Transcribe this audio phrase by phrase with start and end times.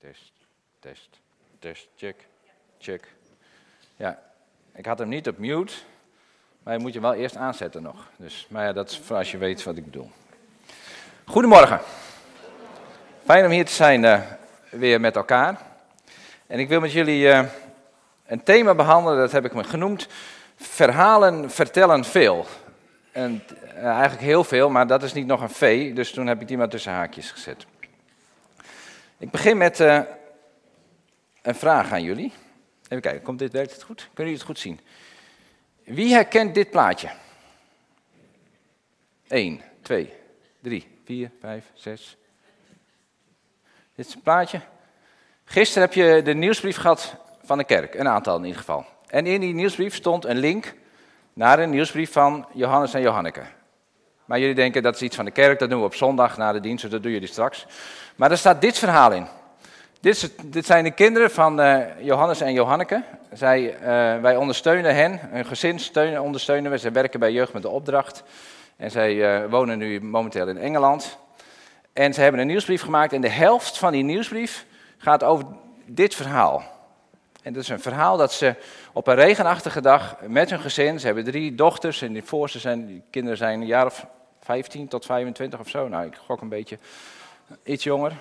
[0.00, 0.32] Test,
[0.80, 1.08] test,
[1.58, 2.26] test, check,
[2.78, 3.08] check.
[3.96, 4.22] Ja,
[4.74, 5.72] ik had hem niet op mute,
[6.62, 8.10] maar je moet je wel eerst aanzetten nog.
[8.16, 10.10] Dus, maar ja, dat is als je weet wat ik bedoel.
[11.24, 11.80] Goedemorgen.
[13.24, 14.20] Fijn om hier te zijn uh,
[14.70, 15.60] weer met elkaar.
[16.46, 17.44] En ik wil met jullie uh,
[18.26, 20.06] een thema behandelen, dat heb ik me genoemd.
[20.56, 22.46] Verhalen vertellen veel.
[23.12, 23.42] En
[23.74, 26.48] uh, eigenlijk heel veel, maar dat is niet nog een V, dus toen heb ik
[26.48, 27.66] die maar tussen haakjes gezet.
[29.18, 30.00] Ik begin met uh,
[31.42, 32.32] een vraag aan jullie.
[32.82, 33.96] Even kijken, komt dit, werkt het goed?
[33.96, 34.80] Kunnen jullie het goed zien?
[35.84, 37.10] Wie herkent dit plaatje?
[39.28, 40.12] 1, 2,
[40.60, 42.16] 3, 4, 5, 6.
[43.94, 44.60] Dit is een plaatje.
[45.44, 48.86] Gisteren heb je de nieuwsbrief gehad van de kerk, een aantal in ieder geval.
[49.06, 50.74] En in die nieuwsbrief stond een link
[51.32, 53.42] naar een nieuwsbrief van Johannes en Johanneke.
[54.28, 56.52] Maar jullie denken dat is iets van de kerk, dat doen we op zondag na
[56.52, 57.66] de dienst, dat doen jullie straks.
[58.16, 59.26] Maar er staat dit verhaal in.
[60.00, 63.02] Dit, dit zijn de kinderen van uh, Johannes en Johanneke.
[63.32, 63.80] Zij, uh,
[64.20, 66.78] wij ondersteunen hen, hun gezin steunen, ondersteunen we.
[66.78, 68.22] Ze werken bij Jeugd met de Opdracht.
[68.76, 71.18] En zij uh, wonen nu momenteel in Engeland.
[71.92, 74.66] En ze hebben een nieuwsbrief gemaakt en de helft van die nieuwsbrief
[74.98, 75.44] gaat over
[75.86, 76.62] dit verhaal.
[77.42, 78.54] En dat is een verhaal dat ze
[78.92, 82.86] op een regenachtige dag met hun gezin, ze hebben drie dochters en die voorste zijn,
[82.86, 84.06] die kinderen zijn een jaar of
[84.48, 85.88] 15 tot 25 of zo.
[85.88, 86.78] Nou, ik gok een beetje
[87.62, 88.12] iets jonger.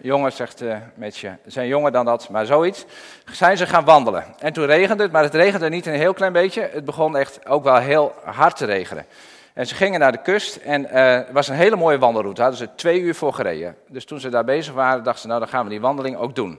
[0.00, 1.36] Jonger, zegt uh, Metje.
[1.44, 2.84] Ze zijn jonger dan dat, maar zoiets.
[3.30, 4.24] Zijn ze gaan wandelen.
[4.38, 6.68] En toen regende het, maar het regende niet een heel klein beetje.
[6.72, 9.06] Het begon echt ook wel heel hard te regenen.
[9.52, 12.40] En ze gingen naar de kust en het was een hele mooie wandelroute.
[12.40, 13.76] Daar hadden ze twee uur voor gereden.
[13.88, 16.34] Dus toen ze daar bezig waren, dachten ze, nou dan gaan we die wandeling ook
[16.34, 16.58] doen.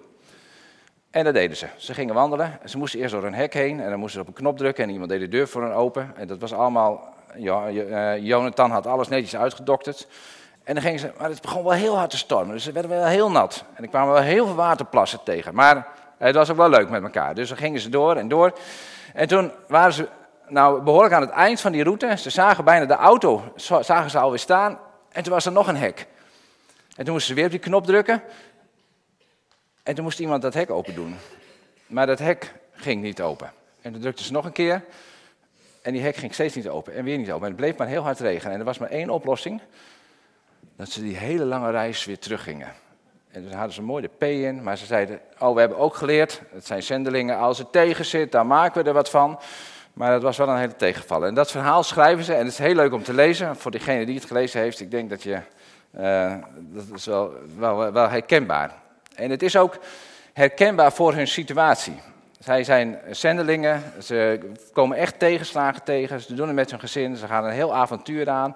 [1.11, 1.67] En dat deden ze.
[1.78, 2.59] Ze gingen wandelen.
[2.66, 4.84] Ze moesten eerst door een hek heen en dan moesten ze op een knop drukken
[4.84, 6.11] en iemand deed de deur voor hen open.
[6.16, 10.08] En dat was allemaal, uh, Jonathan had alles netjes uitgedokterd.
[10.64, 12.92] En dan gingen ze, maar het begon wel heel hard te stormen, dus ze werden
[12.92, 13.64] wel heel nat.
[13.73, 15.56] En er kwamen wel heel veel waterplassen tegen.
[15.56, 17.36] Maar het was ook wel leuk met elkaar.
[17.36, 18.53] Dus dan gingen ze door en door.
[19.14, 20.08] En toen waren ze
[20.48, 22.18] nou behoorlijk aan het eind van die route.
[22.18, 24.79] Ze zagen bijna de auto, zagen ze alweer staan.
[25.12, 26.08] En toen was er nog een hek.
[26.96, 28.22] En toen moesten ze weer op die knop drukken.
[29.84, 31.18] En toen moest iemand dat hek open doen.
[31.88, 33.52] Maar dat hek ging niet open.
[33.81, 34.84] En toen drukten ze nog een keer.
[35.84, 36.94] En die hek ging steeds niet open.
[36.94, 37.42] En weer niet open.
[37.42, 38.54] En het bleef maar heel hard regenen.
[38.54, 39.62] En er was maar één oplossing
[40.76, 42.72] dat ze die hele lange reis weer teruggingen.
[43.32, 45.96] En toen hadden ze mooi de P in, maar ze zeiden, oh we hebben ook
[45.96, 49.40] geleerd, het zijn zendelingen, als het tegen zit, dan maken we er wat van.
[49.94, 51.28] Maar dat was wel een hele tegenvallen.
[51.28, 54.06] En dat verhaal schrijven ze, en het is heel leuk om te lezen, voor degene
[54.06, 55.40] die het gelezen heeft, ik denk dat je,
[56.00, 58.74] uh, dat is wel, wel, wel herkenbaar.
[59.16, 59.78] En het is ook
[60.34, 62.02] herkenbaar voor hun situatie.
[62.44, 64.40] Zij zijn zendelingen, ze
[64.74, 68.30] komen echt tegenslagen tegen, ze doen het met hun gezin, ze gaan een heel avontuur
[68.30, 68.56] aan.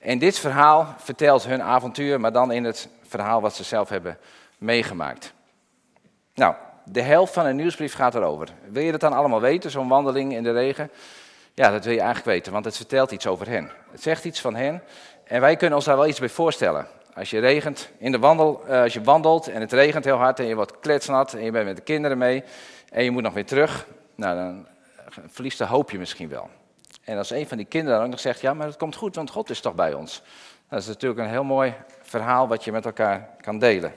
[0.00, 4.18] En dit verhaal vertelt hun avontuur, maar dan in het verhaal wat ze zelf hebben
[4.58, 5.32] meegemaakt.
[6.34, 8.48] Nou, de helft van een nieuwsbrief gaat erover.
[8.68, 10.90] Wil je dat dan allemaal weten, zo'n wandeling in de regen?
[11.54, 13.70] Ja, dat wil je eigenlijk weten, want het vertelt iets over hen.
[13.90, 14.82] Het zegt iets van hen
[15.24, 16.86] en wij kunnen ons daar wel iets bij voorstellen.
[17.16, 20.46] Als je regent, in de wandel, als je wandelt en het regent heel hard en
[20.46, 22.44] je wordt kletsnat en je bent met de kinderen mee
[22.90, 24.66] en je moet nog weer terug, nou dan
[25.26, 26.48] verliest de hoop je misschien wel.
[27.04, 29.14] En als een van die kinderen dan ook nog zegt, ja, maar het komt goed,
[29.14, 30.22] want God is toch bij ons.
[30.68, 33.94] Dat is natuurlijk een heel mooi verhaal wat je met elkaar kan delen.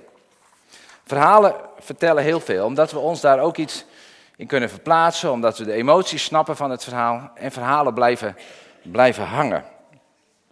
[1.06, 3.86] Verhalen vertellen heel veel, omdat we ons daar ook iets
[4.36, 8.38] in kunnen verplaatsen, omdat we de emoties snappen van het verhaal en verhalen blijven,
[8.82, 9.64] blijven hangen.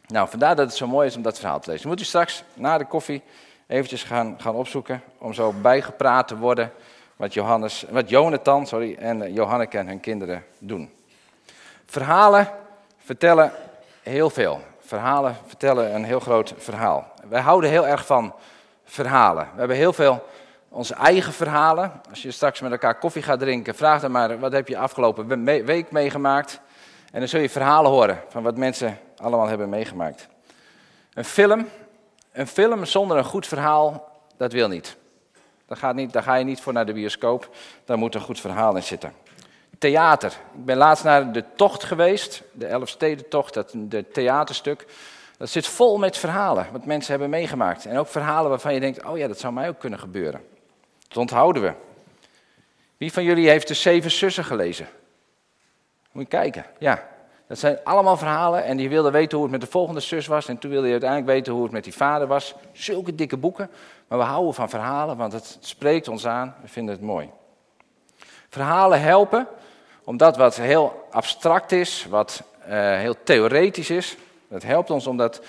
[0.08, 1.88] Nou, vandaar dat het zo mooi is om dat verhaal te lezen.
[1.88, 3.22] Moet u straks na de koffie
[3.68, 6.72] eventjes gaan, gaan opzoeken om zo bijgepraat te worden
[7.16, 10.94] wat, Johannes, wat Jonathan sorry, en Johanneke en hun kinderen doen.
[11.86, 12.50] Verhalen
[12.98, 13.52] vertellen
[14.04, 14.62] heel veel.
[14.80, 17.12] Verhalen vertellen een heel groot verhaal.
[17.30, 18.34] Wij houden heel erg van
[18.84, 19.48] verhalen.
[19.54, 20.26] We hebben heel veel
[20.70, 22.02] onze eigen verhalen.
[22.10, 25.46] Als je straks met elkaar koffie gaat drinken, vraag dan maar wat heb je afgelopen
[25.66, 26.60] week meegemaakt.
[27.12, 30.28] En dan zul je verhalen horen van wat mensen allemaal hebben meegemaakt.
[31.14, 31.68] Een film,
[32.32, 34.96] een film zonder een goed verhaal, dat wil niet.
[35.66, 36.14] Daar, gaat niet.
[36.14, 37.56] daar ga je niet voor naar de bioscoop.
[37.86, 39.14] Daar moet een goed verhaal in zitten
[39.80, 40.32] theater.
[40.32, 44.86] Ik ben laatst naar de tocht geweest, de Elfstedentocht, dat de theaterstuk.
[45.38, 47.86] Dat zit vol met verhalen, wat mensen hebben meegemaakt.
[47.86, 50.42] En ook verhalen waarvan je denkt, oh ja, dat zou mij ook kunnen gebeuren.
[51.08, 51.74] Dat onthouden we.
[52.98, 54.88] Wie van jullie heeft de Zeven Zussen gelezen?
[56.12, 57.08] Moet je kijken, ja.
[57.48, 60.48] Dat zijn allemaal verhalen en die wilde weten hoe het met de volgende zus was.
[60.48, 62.56] En toen wilde je uiteindelijk weten hoe het met die vader was.
[62.72, 63.70] Zulke dikke boeken.
[64.08, 66.56] Maar we houden van verhalen, want het spreekt ons aan.
[66.62, 67.30] We vinden het mooi.
[68.50, 69.48] Verhalen helpen
[70.06, 75.42] omdat wat heel abstract is, wat uh, heel theoretisch is, dat helpt ons om dat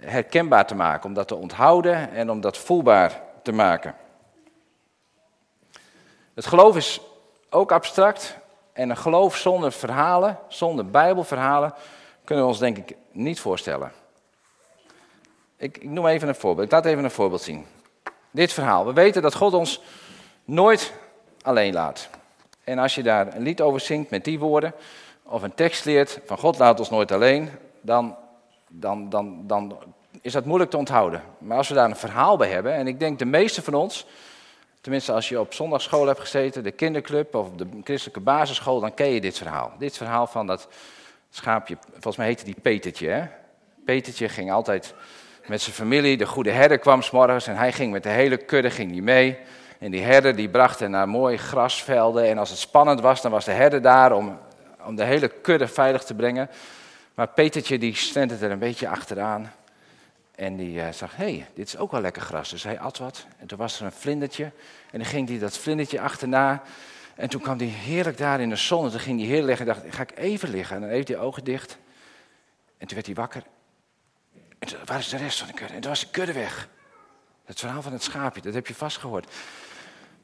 [0.00, 3.94] herkenbaar te maken, om dat te onthouden en om dat voelbaar te maken.
[6.34, 7.00] Het geloof is
[7.50, 8.37] ook abstract.
[8.78, 11.74] En een geloof zonder verhalen, zonder Bijbelverhalen,
[12.24, 13.92] kunnen we ons denk ik niet voorstellen.
[15.56, 16.66] Ik, ik noem even een voorbeeld.
[16.66, 17.66] Ik laat even een voorbeeld zien.
[18.30, 18.86] Dit verhaal.
[18.86, 19.82] We weten dat God ons
[20.44, 20.92] nooit
[21.42, 22.08] alleen laat.
[22.64, 24.74] En als je daar een lied over zingt met die woorden,
[25.22, 27.50] of een tekst leert van God laat ons nooit alleen,
[27.80, 28.16] dan,
[28.68, 29.78] dan, dan, dan
[30.20, 31.22] is dat moeilijk te onthouden.
[31.38, 34.06] Maar als we daar een verhaal bij hebben, en ik denk de meeste van ons,
[34.88, 39.08] tenminste als je op zondagschool hebt gezeten, de kinderclub of de christelijke basisschool, dan ken
[39.08, 39.72] je dit verhaal.
[39.78, 40.68] Dit verhaal van dat
[41.30, 43.08] schaapje, volgens mij heette die Petertje.
[43.08, 43.26] Hè?
[43.84, 44.94] Petertje ging altijd
[45.46, 48.70] met zijn familie, de goede herder kwam s'morgens en hij ging met de hele kudde
[48.70, 49.38] ging die mee.
[49.78, 53.30] En die herder die bracht hen naar mooie grasvelden en als het spannend was, dan
[53.30, 54.38] was de herder daar om,
[54.84, 56.50] om de hele kudde veilig te brengen.
[57.14, 59.52] Maar Petertje die stond er een beetje achteraan.
[60.38, 62.50] En die uh, zag, hé, hey, dit is ook wel lekker gras.
[62.50, 63.26] Dus hij at wat.
[63.38, 64.44] En toen was er een vlindertje.
[64.90, 66.62] En dan ging hij dat vlindertje achterna.
[67.14, 68.84] En toen kwam hij heerlijk daar in de zon.
[68.84, 70.76] En toen ging hij heel liggen en dacht, ga ik even liggen.
[70.76, 71.78] En dan heeft hij ogen dicht.
[72.78, 73.42] En toen werd hij wakker.
[74.58, 75.74] En toen, waar is de rest van de kudde?
[75.74, 76.68] En toen was de kudde weg.
[77.44, 79.32] Het verhaal van het schaapje, dat heb je vast gehoord.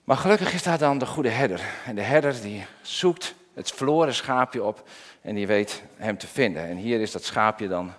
[0.04, 1.60] Maar gelukkig is daar dan de goede herder.
[1.86, 4.88] En de herder die zoekt het verloren schaapje op
[5.20, 6.68] en die weet hem te vinden.
[6.68, 7.92] En hier is dat schaapje dan,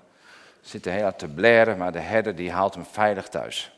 [0.66, 3.72] zit heel hard te blaren, maar de herder die haalt hem veilig thuis.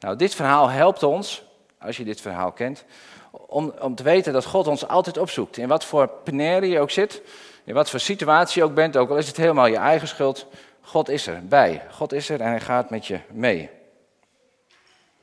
[0.00, 1.44] Nou, dit verhaal helpt ons,
[1.78, 2.84] als je dit verhaal kent,
[3.30, 5.56] om, om te weten dat God ons altijd opzoekt.
[5.56, 7.22] In wat voor penarie je ook zit,
[7.64, 10.46] in wat voor situatie je ook bent, ook al is het helemaal je eigen schuld,
[10.80, 11.82] God is er bij.
[11.90, 13.70] God is er en hij gaat met je mee.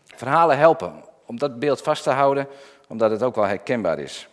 [0.06, 2.48] Verhalen helpen om dat beeld vast te houden,
[2.88, 4.28] omdat het ook wel herkenbaar is.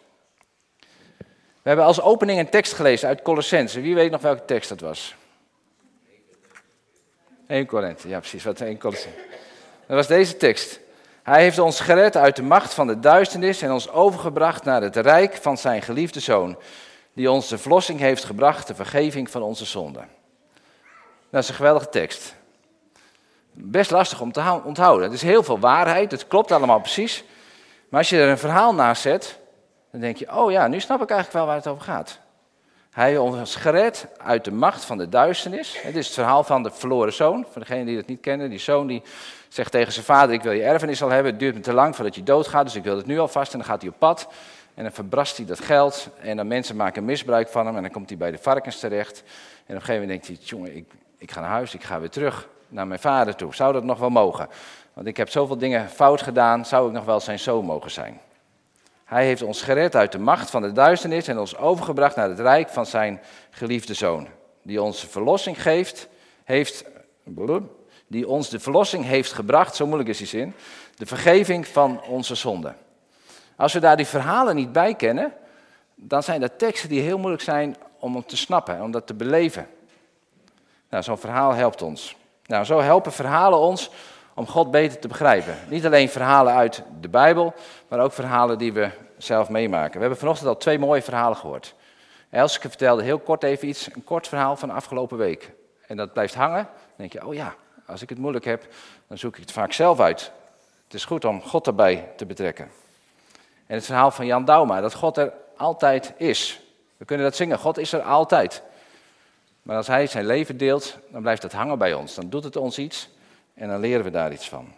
[1.63, 3.81] We hebben als opening een tekst gelezen uit Colossense.
[3.81, 5.17] Wie weet nog welke tekst dat was?
[7.49, 9.19] 1 Korinthe, ja precies, wat 1 Colossense.
[9.87, 10.81] Dat was deze tekst.
[11.23, 14.97] Hij heeft ons gered uit de macht van de duisternis en ons overgebracht naar het
[14.97, 16.57] rijk van zijn geliefde zoon,
[17.13, 20.09] die ons de verlossing heeft gebracht, de vergeving van onze zonden.
[21.31, 22.35] Dat is een geweldige tekst.
[23.53, 25.05] Best lastig om te onthouden.
[25.05, 27.25] Het is heel veel waarheid, het klopt allemaal precies.
[27.89, 29.39] Maar als je er een verhaal naast zet,
[29.91, 32.19] dan denk je, oh ja, nu snap ik eigenlijk wel waar het over gaat.
[32.99, 35.81] Hij ons gered uit de macht van de duisternis.
[35.83, 37.47] Het is het verhaal van de verloren zoon.
[37.51, 39.03] Voor degenen die dat niet kennen, die zoon die
[39.49, 41.31] zegt tegen zijn vader, ik wil je erfenis al hebben.
[41.31, 43.53] Het duurt me te lang voordat je doodgaat, dus ik wil het nu alvast.
[43.53, 44.29] En dan gaat hij op pad.
[44.75, 46.09] En dan verbrast hij dat geld.
[46.21, 47.77] En dan mensen maken misbruik van hem.
[47.77, 49.19] En dan komt hij bij de varkens terecht.
[49.19, 50.85] En op een gegeven moment denkt hij, jongen, ik,
[51.19, 53.55] ik ga naar huis, ik ga weer terug naar mijn vader toe.
[53.55, 54.49] Zou dat nog wel mogen?
[54.93, 58.21] Want ik heb zoveel dingen fout gedaan, zou ik nog wel zijn zoon mogen zijn?
[59.09, 62.41] Hij heeft ons gered uit de macht van de duisternis en ons overgebracht naar het
[62.41, 63.21] rijk van zijn
[63.51, 64.29] geliefde zoon.
[64.63, 66.09] Die ons verlossing geeft,
[66.45, 66.85] heeft,
[68.07, 70.55] die ons de verlossing heeft gebracht, zo moeilijk is die zin,
[70.95, 72.77] de vergeving van onze zonden.
[73.57, 75.33] Als we daar die verhalen niet bij kennen,
[75.95, 79.69] dan zijn dat teksten die heel moeilijk zijn om te snappen, om dat te beleven.
[80.91, 82.17] Nou, zo'n verhaal helpt ons.
[82.47, 83.91] Nou, zo helpen verhalen ons
[84.39, 85.57] om God beter te begrijpen.
[85.69, 87.55] Niet alleen verhalen uit de Bijbel,
[87.89, 89.93] maar ook verhalen die we zelf meemaken.
[89.93, 91.75] We hebben vanochtend al twee mooie verhalen gehoord.
[92.31, 95.53] Elske vertelde heel kort even iets, een kort verhaal van de afgelopen week.
[95.87, 96.65] En dat blijft hangen.
[96.65, 97.55] Dan denk je, oh ja,
[97.87, 98.67] als ik het moeilijk heb,
[99.07, 100.33] dan zoek ik het vaak zelf uit.
[100.85, 102.71] Het is goed om God erbij te betrekken.
[103.67, 106.61] En het verhaal van Jan Dauma, dat God er altijd is.
[106.97, 108.63] We kunnen dat zingen, God is er altijd.
[109.63, 112.15] Maar als hij zijn leven deelt, dan blijft het hangen bij ons.
[112.15, 113.09] Dan doet het ons iets
[113.59, 114.73] en dan leren we daar iets van.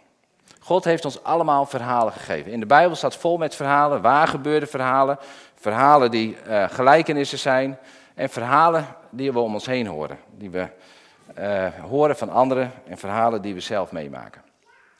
[0.59, 2.51] God heeft ons allemaal verhalen gegeven.
[2.51, 5.17] In de Bijbel staat vol met verhalen, waargebeurde verhalen,
[5.55, 7.77] verhalen die uh, gelijkenissen zijn
[8.15, 10.19] en verhalen die we om ons heen horen.
[10.37, 10.67] Die we
[11.39, 14.41] uh, horen van anderen en verhalen die we zelf meemaken.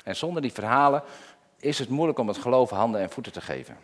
[0.03, 1.03] En zonder die verhalen
[1.59, 3.77] is het moeilijk om het geloof handen en voeten te geven.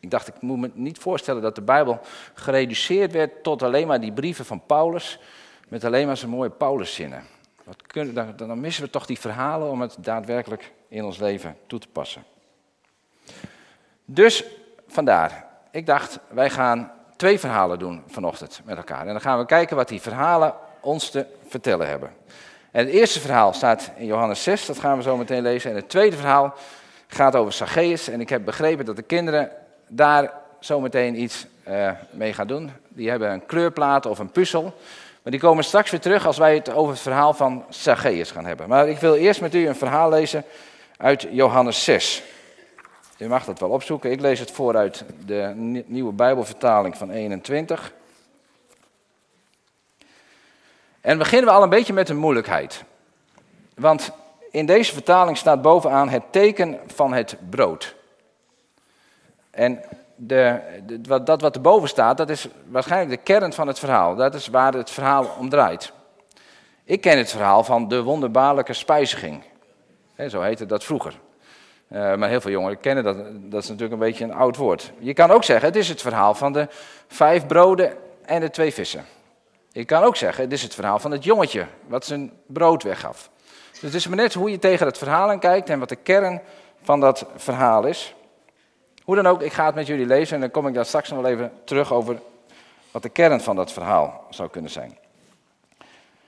[0.00, 2.00] Ik dacht, ik moet me niet voorstellen dat de Bijbel
[2.34, 5.18] gereduceerd werd tot alleen maar die brieven van Paulus,
[5.68, 7.24] met alleen maar zijn mooie Pauluszinnen.
[7.86, 11.78] Kunnen, dan, dan missen we toch die verhalen om het daadwerkelijk in ons leven toe
[11.78, 12.24] te passen.
[14.04, 14.44] Dus
[14.88, 19.00] vandaar, ik dacht, wij gaan twee verhalen doen vanochtend met elkaar.
[19.00, 22.10] En dan gaan we kijken wat die verhalen ons te vertellen hebben.
[22.70, 25.70] En het eerste verhaal staat in Johannes 6, dat gaan we zo meteen lezen.
[25.70, 26.54] En het tweede verhaal
[27.06, 28.08] gaat over Zacchaeus.
[28.08, 29.50] En ik heb begrepen dat de kinderen
[29.88, 32.70] daar zometeen iets uh, mee gaan doen.
[32.88, 34.74] Die hebben een kleurplaat of een puzzel.
[35.22, 38.44] Maar die komen straks weer terug als wij het over het verhaal van Zacchaeus gaan
[38.44, 38.68] hebben.
[38.68, 40.44] Maar ik wil eerst met u een verhaal lezen
[40.96, 42.22] uit Johannes 6.
[43.18, 44.10] U mag dat wel opzoeken.
[44.10, 45.52] Ik lees het voor uit de
[45.86, 47.92] nieuwe Bijbelvertaling van 21.
[51.00, 52.84] En beginnen we al een beetje met een moeilijkheid.
[53.74, 54.10] Want
[54.50, 57.94] in deze vertaling staat bovenaan het teken van het brood.
[59.50, 59.82] En
[60.26, 60.60] de,
[61.08, 64.14] wat, dat wat erboven staat, dat is waarschijnlijk de kern van het verhaal.
[64.14, 65.92] Dat is waar het verhaal om draait.
[66.84, 69.42] Ik ken het verhaal van de wonderbaarlijke spijziging.
[70.28, 71.18] zo heette dat vroeger.
[71.92, 73.16] Uh, maar heel veel jongeren kennen dat.
[73.50, 74.92] Dat is natuurlijk een beetje een oud woord.
[74.98, 76.68] Je kan ook zeggen, het is het verhaal van de
[77.08, 77.92] vijf broden
[78.24, 79.04] en de twee vissen.
[79.70, 83.30] Je kan ook zeggen, het is het verhaal van het jongetje wat zijn brood weggaf.
[83.72, 85.96] Dus het is maar net hoe je tegen het verhaal aan kijkt en wat de
[85.96, 86.40] kern
[86.82, 88.14] van dat verhaal is.
[89.04, 91.10] Hoe dan ook, ik ga het met jullie lezen en dan kom ik daar straks
[91.10, 92.20] nog wel even terug over
[92.90, 94.98] wat de kern van dat verhaal zou kunnen zijn.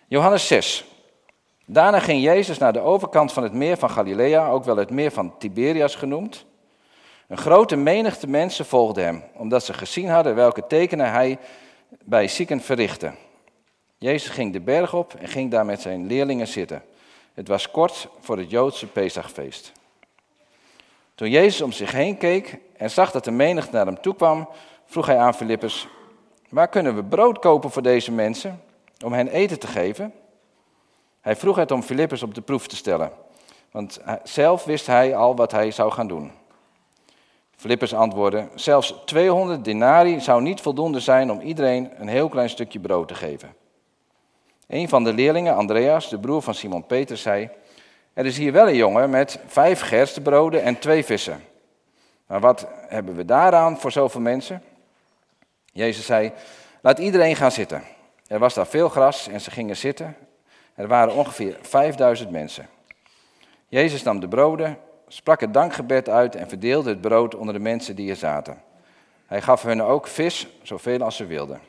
[0.06, 0.84] Johannes 6.
[1.66, 5.10] Daarna ging Jezus naar de overkant van het meer van Galilea, ook wel het meer
[5.10, 6.44] van Tiberias genoemd.
[7.28, 11.38] Een grote menigte mensen volgde hem, omdat ze gezien hadden welke tekenen hij
[12.04, 13.12] bij zieken verrichtte.
[13.98, 16.82] Jezus ging de berg op en ging daar met zijn leerlingen zitten.
[17.34, 19.72] Het was kort voor het Joodse Pesachfeest.
[21.14, 24.48] Toen Jezus om zich heen keek en zag dat de menigte naar hem toe kwam,
[24.84, 25.88] vroeg hij aan Filippus,
[26.48, 28.62] waar kunnen we brood kopen voor deze mensen,
[29.04, 30.12] om hen eten te geven?
[31.20, 33.12] Hij vroeg het om Filippus op de proef te stellen,
[33.70, 36.32] want zelf wist hij al wat hij zou gaan doen.
[37.56, 42.80] Filippus antwoordde, zelfs 200 denari zou niet voldoende zijn om iedereen een heel klein stukje
[42.80, 43.54] brood te geven.
[44.66, 47.50] Een van de leerlingen, Andreas, de broer van Simon Peter, zei,
[48.14, 51.42] er is hier wel een jongen met vijf gerstebroden en twee vissen.
[52.26, 54.62] Maar wat hebben we daaraan voor zoveel mensen?
[55.72, 56.32] Jezus zei,
[56.80, 57.82] laat iedereen gaan zitten.
[58.26, 60.16] Er was daar veel gras en ze gingen zitten.
[60.74, 62.68] Er waren ongeveer 5000 mensen.
[63.68, 64.78] Jezus nam de broden,
[65.08, 68.62] sprak het dankgebed uit en verdeelde het brood onder de mensen die er zaten.
[69.26, 71.60] Hij gaf hen ook vis, zoveel als ze wilden.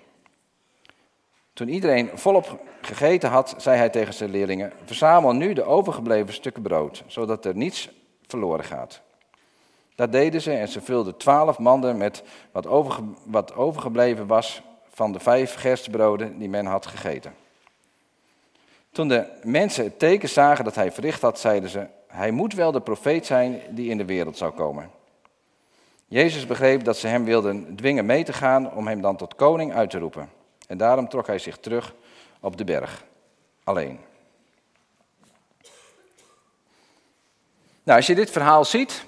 [1.55, 6.61] Toen iedereen volop gegeten had, zei hij tegen zijn leerlingen: Verzamel nu de overgebleven stukken
[6.61, 7.89] brood, zodat er niets
[8.27, 9.01] verloren gaat.
[9.95, 12.67] Dat deden ze en ze vulden twaalf manden met wat,
[13.23, 17.33] wat overgebleven was van de vijf gerstbroden die men had gegeten.
[18.91, 22.71] Toen de mensen het teken zagen dat hij verricht had, zeiden ze: Hij moet wel
[22.71, 24.89] de profeet zijn die in de wereld zou komen.
[26.07, 29.73] Jezus begreep dat ze hem wilden dwingen mee te gaan om hem dan tot koning
[29.73, 30.34] uit te roepen.
[30.67, 31.93] En daarom trok hij zich terug
[32.39, 33.03] op de berg,
[33.63, 33.99] alleen.
[37.83, 39.05] Nou, als je dit verhaal ziet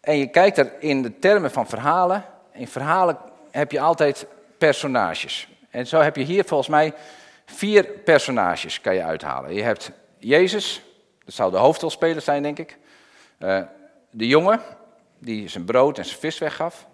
[0.00, 3.18] en je kijkt er in de termen van verhalen, in verhalen
[3.50, 4.26] heb je altijd
[4.58, 5.48] personages.
[5.70, 6.94] En zo heb je hier volgens mij
[7.46, 9.54] vier personages kan je uithalen.
[9.54, 10.82] Je hebt Jezus,
[11.24, 12.78] dat zou de hoofdrolspeler zijn denk ik.
[13.38, 13.62] Uh,
[14.10, 14.60] de jongen,
[15.18, 16.87] die zijn brood en zijn vis weggaf.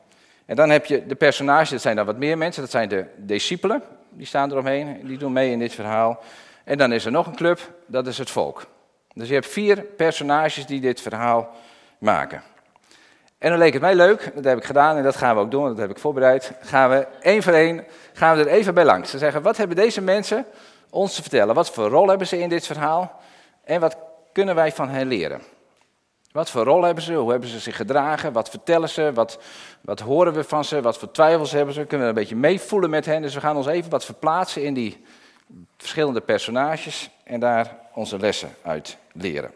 [0.47, 3.07] En dan heb je de personages, dat zijn dan wat meer mensen, dat zijn de
[3.17, 6.23] discipelen, die staan eromheen, die doen mee in dit verhaal.
[6.65, 8.67] En dan is er nog een club, dat is het volk.
[9.15, 11.51] Dus je hebt vier personages die dit verhaal
[11.99, 12.43] maken.
[13.39, 15.51] En dan leek het mij leuk, dat heb ik gedaan en dat gaan we ook
[15.51, 16.53] doen, dat heb ik voorbereid.
[16.61, 19.11] Gaan we één voor één, gaan we er even bij langs.
[19.11, 20.47] Ze zeggen, wat hebben deze mensen
[20.91, 21.55] ons te vertellen?
[21.55, 23.21] Wat voor rol hebben ze in dit verhaal?
[23.65, 23.97] En wat
[24.33, 25.43] kunnen wij van hen leren?
[26.35, 27.15] Wat voor rol hebben ze?
[27.15, 28.33] Hoe hebben ze zich gedragen?
[28.33, 29.13] Wat vertellen ze?
[29.13, 29.39] Wat,
[29.81, 30.81] wat horen we van ze?
[30.81, 31.85] Wat voor twijfels hebben ze?
[31.85, 33.23] Kunnen we een beetje meevoelen met hen?
[33.23, 35.05] Dus we gaan ons even wat verplaatsen in die
[35.77, 39.51] verschillende personages en daar onze lessen uit leren.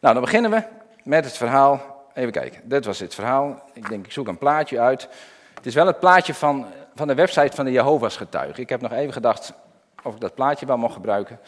[0.00, 0.62] Nou, dan beginnen we
[1.04, 2.06] met het verhaal.
[2.14, 3.62] Even kijken, dit was het verhaal.
[3.72, 5.08] Ik denk, ik zoek een plaatje uit.
[5.54, 8.62] Het is wel het plaatje van, van de website van de Jehovah's getuigen.
[8.62, 9.52] Ik heb nog even gedacht
[10.02, 11.40] of ik dat plaatje wel mocht gebruiken.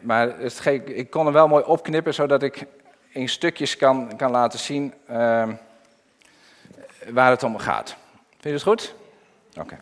[0.00, 2.66] Maar het, ik kon hem wel mooi opknippen, zodat ik
[3.08, 5.48] in stukjes kan, kan laten zien uh,
[7.08, 7.96] waar het om gaat.
[8.28, 8.94] Vind je het goed?
[9.58, 9.78] Oké.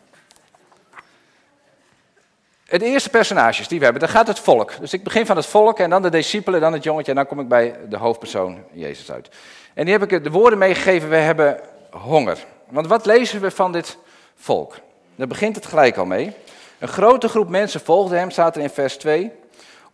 [2.65, 4.79] Het eerste personages die we hebben, dan gaat het volk.
[4.79, 7.27] Dus ik begin van het volk en dan de discipelen, dan het jongetje en dan
[7.27, 9.29] kom ik bij de hoofdpersoon, Jezus, uit.
[9.73, 11.59] En die heb ik de woorden meegegeven, we hebben
[11.91, 12.45] honger.
[12.69, 13.97] Want wat lezen we van dit
[14.35, 14.75] volk?
[15.15, 16.33] Daar begint het gelijk al mee.
[16.79, 19.31] Een grote groep mensen volgde hem, staat er in vers 2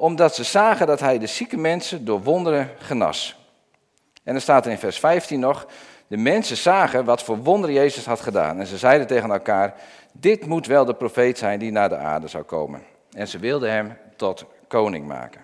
[0.01, 3.38] omdat ze zagen dat hij de zieke mensen door wonderen genas.
[4.24, 5.67] En dan staat er in vers 15 nog,
[6.08, 8.60] de mensen zagen wat voor wonderen Jezus had gedaan.
[8.60, 9.74] En ze zeiden tegen elkaar,
[10.12, 12.84] dit moet wel de profeet zijn die naar de aarde zou komen.
[13.12, 15.41] En ze wilden hem tot koning maken.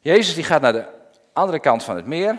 [0.00, 0.86] Jezus die gaat naar de
[1.32, 2.38] andere kant van het meer.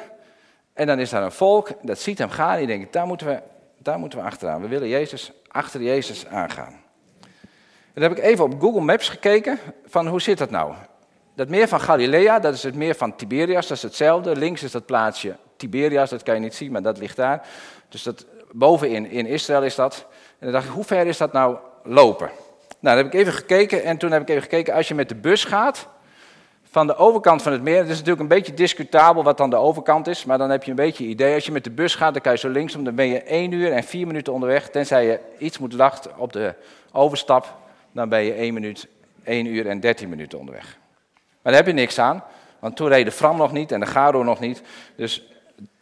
[0.73, 2.51] En dan is daar een volk, dat ziet hem gaan.
[2.51, 3.41] En die denkt, daar moeten, we,
[3.77, 4.61] daar moeten we achteraan.
[4.61, 6.87] We willen Jezus, achter Jezus aangaan.
[7.99, 10.73] Dan heb ik even op Google Maps gekeken van hoe zit dat nou?
[11.35, 14.35] Dat meer van Galilea, dat is het meer van Tiberias, dat is hetzelfde.
[14.35, 17.47] Links is dat plaatsje Tiberias, dat kan je niet zien, maar dat ligt daar.
[17.89, 20.05] Dus dat, bovenin in Israël is dat.
[20.11, 22.29] En dan dacht ik, hoe ver is dat nou lopen?
[22.79, 25.09] Nou, dan heb ik even gekeken en toen heb ik even gekeken, als je met
[25.09, 25.87] de bus gaat
[26.63, 27.77] van de overkant van het meer.
[27.77, 30.69] Het is natuurlijk een beetje discutabel wat dan de overkant is, maar dan heb je
[30.69, 31.33] een beetje idee.
[31.33, 33.51] Als je met de bus gaat, dan kan je zo linksom, dan ben je 1
[33.51, 34.69] uur en 4 minuten onderweg.
[34.69, 36.53] Tenzij je iets moet wachten op de
[36.91, 37.57] overstap,
[37.91, 38.87] dan ben je 1 minuut,
[39.23, 40.77] 1 uur en 13 minuten onderweg.
[41.13, 42.23] Maar daar heb je niks aan,
[42.59, 44.61] want toen reed de Fram nog niet en de Garo nog niet.
[44.95, 45.23] Dus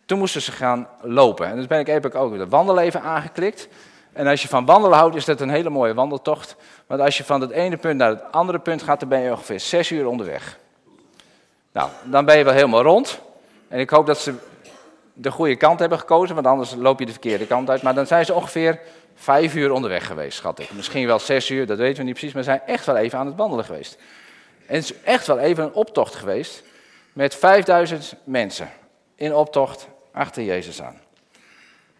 [0.05, 1.47] toen moesten ze gaan lopen.
[1.47, 3.67] En dus ben ik, heb ik ook de wandelen even aangeklikt.
[4.13, 6.55] En als je van wandelen houdt, is dat een hele mooie wandeltocht.
[6.87, 9.31] Want als je van het ene punt naar het andere punt gaat, dan ben je
[9.31, 10.59] ongeveer 6 uur onderweg.
[11.71, 13.21] Nou, dan ben je wel helemaal rond.
[13.67, 14.33] En ik hoop dat ze
[15.19, 17.81] de goede kant hebben gekozen, want anders loop je de verkeerde kant uit.
[17.81, 18.79] Maar dan zijn ze ongeveer
[19.15, 20.71] vijf uur onderweg geweest, schat ik.
[20.71, 23.19] Misschien wel zes uur, dat weten we niet precies, maar ze zijn echt wel even
[23.19, 23.97] aan het wandelen geweest.
[24.65, 26.63] En het is echt wel even een optocht geweest
[27.13, 28.69] met 5000 mensen
[29.15, 31.00] in optocht achter Jezus aan.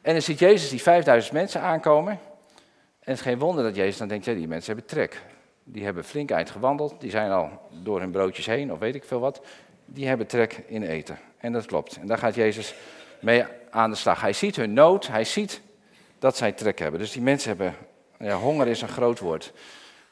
[0.02, 2.12] En dan ziet Jezus die 5000 mensen aankomen.
[2.12, 5.22] En het is geen wonder dat Jezus dan denkt, ja, die mensen hebben trek.
[5.64, 9.04] Die hebben flink eind gewandeld, die zijn al door hun broodjes heen, of weet ik
[9.04, 9.42] veel wat
[9.90, 11.18] die hebben trek in eten.
[11.38, 11.98] En dat klopt.
[12.02, 12.74] En daar gaat Jezus
[13.20, 14.22] mee aan de slag.
[14.22, 15.62] Hij ziet hun nood, hij ziet
[16.20, 17.00] dat zij trek hebben.
[17.00, 17.76] Dus die mensen hebben,
[18.20, 19.54] ja, honger is een groot woord.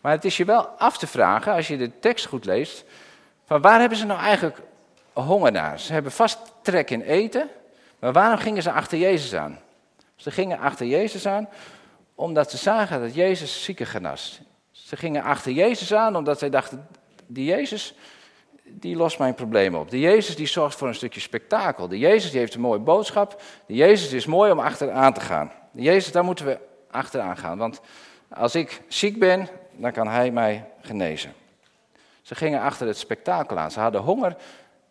[0.02, 2.84] Maar het is je wel af te vragen, als je de tekst goed leest,
[3.46, 4.58] van waar hebben ze nou eigenlijk
[5.14, 5.80] honger naar?
[5.80, 7.50] Ze hebben vast trek in eten,
[8.00, 9.60] maar waarom gingen ze achter Jezus aan?
[10.16, 11.50] Ze gingen achter Jezus aan
[12.16, 14.42] omdat ze zagen dat Jezus zieken genast.
[14.72, 16.88] Ze gingen achter Jezus aan omdat zij dachten,
[17.28, 17.94] die Jezus,
[18.68, 19.90] die lost mijn problemen op.
[19.90, 21.88] De Jezus die zorgt voor een stukje spektakel.
[21.88, 23.42] De Jezus die heeft een mooie boodschap.
[23.66, 25.52] De Jezus is mooi om achteraan te gaan.
[25.72, 26.60] De Jezus, daar moeten we
[26.92, 27.58] achteraan gaan.
[27.58, 27.82] Want
[28.30, 31.34] als ik ziek ben, dan kan Hij mij genezen.
[32.22, 33.72] Ze gingen achter het spektakel aan.
[33.72, 34.36] Ze hadden honger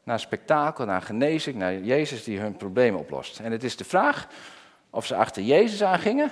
[0.03, 3.39] naar spektakel, naar genezing, naar Jezus die hun problemen oplost.
[3.41, 4.29] En het is de vraag
[4.91, 6.31] of ze achter Jezus aangingen,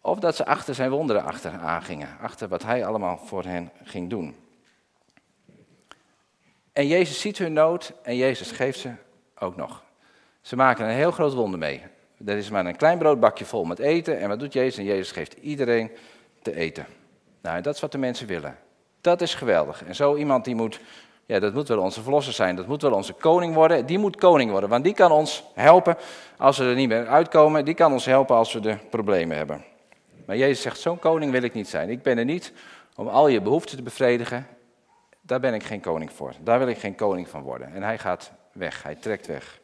[0.00, 2.08] of dat ze achter zijn wonderen achteraan gingen.
[2.20, 4.47] Achter wat Hij allemaal voor hen ging doen.
[6.78, 8.90] En Jezus ziet hun nood en Jezus geeft ze
[9.38, 9.82] ook nog.
[10.40, 11.82] Ze maken een heel groot wonder mee.
[12.26, 14.18] Er is maar een klein broodbakje vol met eten.
[14.18, 14.78] En wat doet Jezus?
[14.78, 15.90] En Jezus geeft iedereen
[16.42, 16.86] te eten.
[17.42, 18.58] Nou, dat is wat de mensen willen.
[19.00, 19.84] Dat is geweldig.
[19.84, 20.80] En zo iemand die moet,
[21.26, 22.56] ja, dat moet wel onze verlosser zijn.
[22.56, 23.86] Dat moet wel onze koning worden.
[23.86, 25.96] Die moet koning worden, want die kan ons helpen
[26.36, 27.64] als we er niet meer uitkomen.
[27.64, 29.64] Die kan ons helpen als we de problemen hebben.
[30.26, 31.90] Maar Jezus zegt, zo'n koning wil ik niet zijn.
[31.90, 32.52] Ik ben er niet
[32.96, 34.46] om al je behoeften te bevredigen.
[35.28, 36.32] Daar ben ik geen koning voor.
[36.40, 37.74] Daar wil ik geen koning van worden.
[37.74, 39.60] En hij gaat weg, hij trekt weg.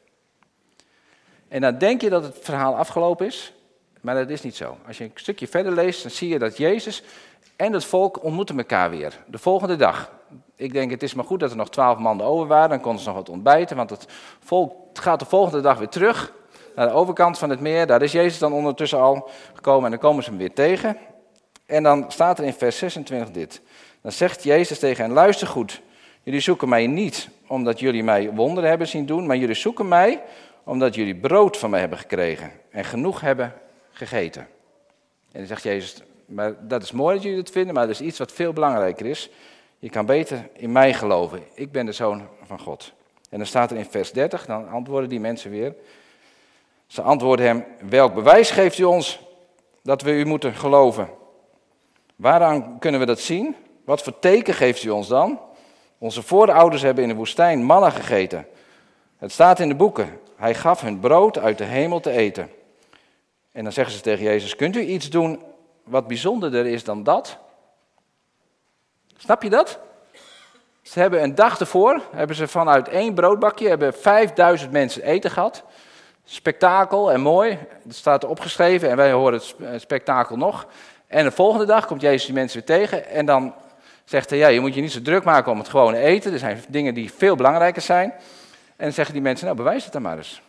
[1.49, 3.53] En dan denk je dat het verhaal afgelopen is,
[4.01, 4.77] maar dat is niet zo.
[4.87, 7.03] Als je een stukje verder leest, dan zie je dat Jezus
[7.57, 9.25] en het volk ontmoeten elkaar weer.
[9.27, 10.13] De volgende dag.
[10.57, 12.69] Ik denk, het is maar goed dat er nog twaalf mannen over waren.
[12.69, 14.07] Dan konden ze nog wat ontbijten, want het
[14.41, 16.33] volk gaat de volgende dag weer terug
[16.75, 17.87] naar de overkant van het meer.
[17.87, 20.97] Daar is Jezus dan ondertussen al gekomen en dan komen ze hem weer tegen.
[21.67, 23.61] En dan staat er in vers 26 dit.
[24.01, 25.81] Dan zegt Jezus tegen hen, luister goed,
[26.23, 30.23] jullie zoeken mij niet omdat jullie mij wonderen hebben zien doen, maar jullie zoeken mij
[30.65, 33.53] omdat jullie brood van mij hebben gekregen en genoeg hebben
[33.91, 34.43] gegeten.
[35.33, 38.01] En dan zegt Jezus, maar dat is mooi dat jullie dat vinden, maar er is
[38.01, 39.31] iets wat veel belangrijker is.
[39.79, 41.43] Je kan beter in mij geloven.
[41.55, 42.93] Ik ben de zoon van God.
[43.31, 45.75] En dan staat er in vers 30, dan antwoorden die mensen weer.
[46.87, 49.21] Ze antwoorden hem, welk bewijs geeft u ons
[49.83, 51.09] dat we u moeten geloven?
[52.17, 53.57] Waaraan kunnen we dat zien?
[53.85, 55.41] Wat voor teken geeft u ons dan?
[55.99, 58.47] Onze voorouders hebben in de woestijn mannen gegeten.
[59.17, 60.21] Het staat in de boeken.
[60.37, 62.51] Hij gaf hun brood uit de hemel te eten.
[63.53, 65.43] En dan zeggen ze tegen Jezus: Kunt u iets doen
[65.85, 67.39] wat bijzonderder is dan dat?
[69.17, 69.79] Snap je dat?
[70.83, 75.65] Ze hebben een dag ervoor, hebben ze vanuit één broodbakje, hebben 5000 mensen eten gehad.
[76.25, 80.67] Spektakel en mooi, dat staat opgeschreven en wij horen het spektakel nog.
[81.15, 83.55] En de volgende dag komt Jezus die mensen weer tegen en dan
[84.05, 86.33] zegt hij, ja, je moet je niet zo druk maken om het gewone eten.
[86.33, 88.11] Er zijn dingen die veel belangrijker zijn.
[88.77, 90.43] En dan zeggen die mensen, nou bewijs het dan maar eens.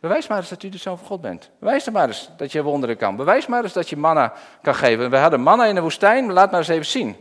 [0.00, 1.50] Bewijs maar eens dat u de zoon van God bent.
[1.58, 3.16] Bewijs dan maar eens dat je wonderen kan.
[3.16, 4.32] Bewijs maar eens dat je manna
[4.62, 5.10] kan geven.
[5.10, 7.16] We hadden manna in de woestijn, laat maar eens even zien.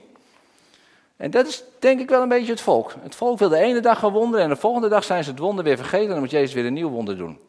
[1.17, 2.93] En dat is denk ik wel een beetje het volk.
[3.03, 5.39] Het volk wil de ene dag gaan wonderen en de volgende dag zijn ze het
[5.39, 6.05] wonder weer vergeten.
[6.05, 7.39] En dan moet Jezus weer een nieuw wonder doen.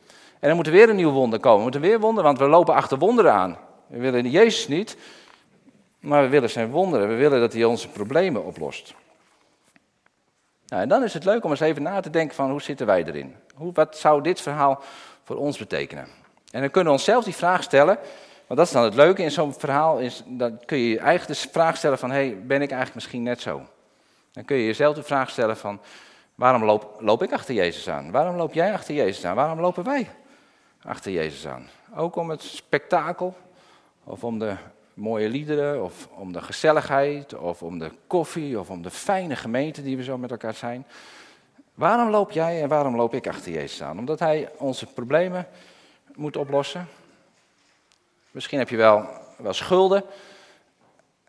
[0.41, 1.57] En dan moet er weer een nieuw wonder komen.
[1.57, 3.59] We moeten weer wonderen, want we lopen achter wonderen aan.
[3.87, 4.97] We willen Jezus niet,
[6.03, 7.09] maar we willen zijn wonderen.
[7.09, 8.95] We willen dat hij onze problemen oplost.
[10.67, 12.87] Nou, en dan is het leuk om eens even na te denken van hoe zitten
[12.87, 13.37] wij erin?
[13.55, 14.83] Hoe, wat zou dit verhaal
[15.23, 16.07] voor ons betekenen?
[16.51, 17.99] En dan kunnen we onszelf die vraag stellen.
[18.47, 19.99] Want dat is dan het leuke in zo'n verhaal.
[19.99, 23.23] Is, dan kun je je eigen de vraag stellen van, hey, ben ik eigenlijk misschien
[23.23, 23.67] net zo?
[24.33, 25.81] Dan kun je jezelf de vraag stellen van,
[26.35, 28.11] waarom loop, loop ik achter Jezus aan?
[28.11, 29.35] Waarom loop jij achter Jezus aan?
[29.35, 30.11] Waarom lopen wij
[30.83, 31.69] achter Jezus aan?
[31.97, 33.37] Ook om het spektakel
[34.05, 34.57] of om de
[34.95, 39.83] mooie liederen, of om de gezelligheid, of om de koffie, of om de fijne gemeente
[39.83, 40.87] die we zo met elkaar zijn.
[41.75, 43.99] Waarom loop jij en waarom loop ik achter Jezus aan?
[43.99, 45.47] Omdat hij onze problemen
[46.15, 46.89] moet oplossen.
[48.31, 50.05] Misschien heb je wel, wel schulden.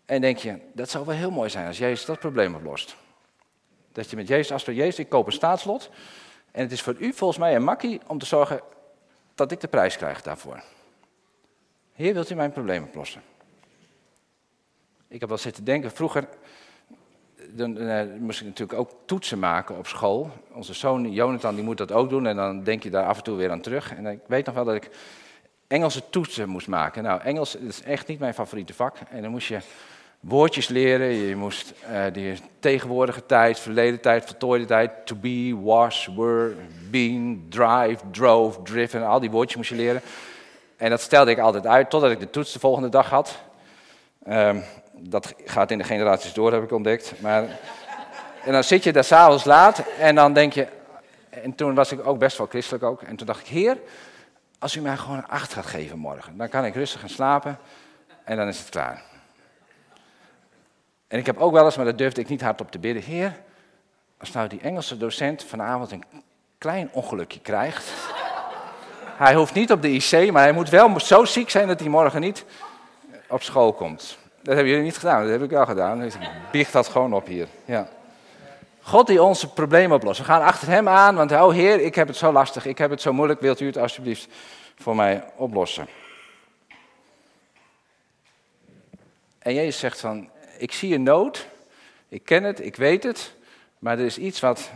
[0.05, 2.95] En denk je, dat zou wel heel mooi zijn als Jezus dat probleem oplost.
[3.91, 5.89] Dat je met Jezus afspreekt, Jezus, ik koop een staatslot.
[6.51, 8.61] En het is voor u volgens mij een makkie om te zorgen
[9.35, 10.63] dat ik de prijs krijg daarvoor.
[11.93, 13.21] Heer, wilt u mijn probleem oplossen?
[15.13, 16.27] Ik heb wel zitten denken, vroeger
[17.49, 20.31] dan, uh, moest ik natuurlijk ook toetsen maken op school.
[20.51, 23.23] Onze zoon Jonathan die moet dat ook doen en dan denk je daar af en
[23.23, 23.95] toe weer aan terug.
[23.95, 24.89] En ik weet nog wel dat ik
[25.67, 27.03] Engelse toetsen moest maken.
[27.03, 28.97] Nou, Engels is echt niet mijn favoriete vak.
[29.09, 29.59] En dan moest je
[30.19, 31.07] woordjes leren.
[31.07, 36.53] Je moest uh, die tegenwoordige tijd, verleden tijd, voltooide tijd, to be, was, were,
[36.89, 39.07] been, drive, drove, driven.
[39.07, 40.01] Al die woordjes moest je leren.
[40.77, 43.41] En dat stelde ik altijd uit totdat ik de toets de volgende dag had.
[44.29, 47.21] Um, dat gaat in de generaties door, heb ik ontdekt.
[47.21, 47.43] Maar,
[48.43, 50.67] en dan zit je daar s'avonds laat en dan denk je...
[51.29, 53.01] En toen was ik ook best wel christelijk ook.
[53.01, 53.77] En toen dacht ik, heer,
[54.59, 56.37] als u mij gewoon een acht gaat geven morgen...
[56.37, 57.59] dan kan ik rustig gaan slapen
[58.23, 59.03] en dan is het klaar.
[61.07, 63.03] En ik heb ook wel eens, maar dat durfde ik niet hardop te bidden...
[63.03, 63.39] Heer,
[64.17, 66.03] als nou die Engelse docent vanavond een
[66.57, 67.91] klein ongelukje krijgt...
[69.17, 71.89] Hij hoeft niet op de IC, maar hij moet wel zo ziek zijn dat hij
[71.89, 72.45] morgen niet
[73.33, 74.17] op school komt.
[74.41, 75.99] Dat hebben jullie niet gedaan, dat heb ik wel gedaan.
[75.99, 77.47] Dus ik biecht dat gewoon op hier.
[77.65, 77.87] Ja.
[78.81, 80.19] God die onze problemen oplost.
[80.19, 82.89] We gaan achter hem aan, want oh Heer, ik heb het zo lastig, ik heb
[82.89, 83.39] het zo moeilijk.
[83.39, 84.27] Wilt u het alsjeblieft
[84.75, 85.87] voor mij oplossen?
[89.39, 91.47] En Jezus zegt van, ik zie een nood,
[92.09, 93.33] ik ken het, ik weet het,
[93.79, 94.71] maar er is iets wat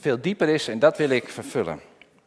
[0.00, 1.80] veel dieper is en dat wil ik vervullen.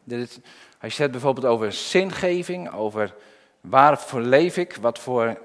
[0.04, 0.40] Dit,
[0.80, 3.14] als je het bijvoorbeeld over zingeving, over
[3.60, 5.38] waarvoor leef ik, wat voor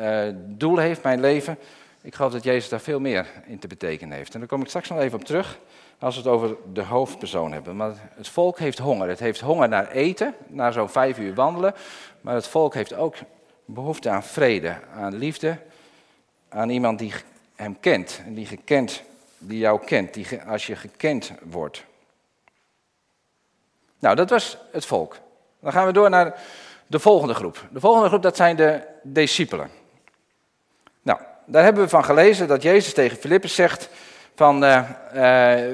[0.00, 1.58] uh, doel heeft mijn leven.
[2.00, 4.34] Ik geloof dat Jezus daar veel meer in te betekenen heeft.
[4.34, 5.58] En daar kom ik straks nog even op terug
[5.98, 7.76] als we het over de hoofdpersoon hebben.
[7.76, 9.08] Maar het volk heeft honger.
[9.08, 11.74] Het heeft honger naar eten, naar zo'n vijf uur wandelen.
[12.20, 13.14] Maar het volk heeft ook
[13.64, 15.58] behoefte aan vrede, aan liefde,
[16.48, 17.12] aan iemand die
[17.54, 18.22] hem kent.
[18.26, 19.02] En die gekend,
[19.38, 21.84] die jou kent, die als je gekend wordt.
[23.98, 25.18] Nou, dat was het volk.
[25.60, 26.40] Dan gaan we door naar
[26.86, 27.66] de volgende groep.
[27.70, 29.70] De volgende groep, dat zijn de discipelen.
[31.02, 33.88] Nou, daar hebben we van gelezen dat Jezus tegen Filippus zegt
[34.34, 35.20] van uh, uh,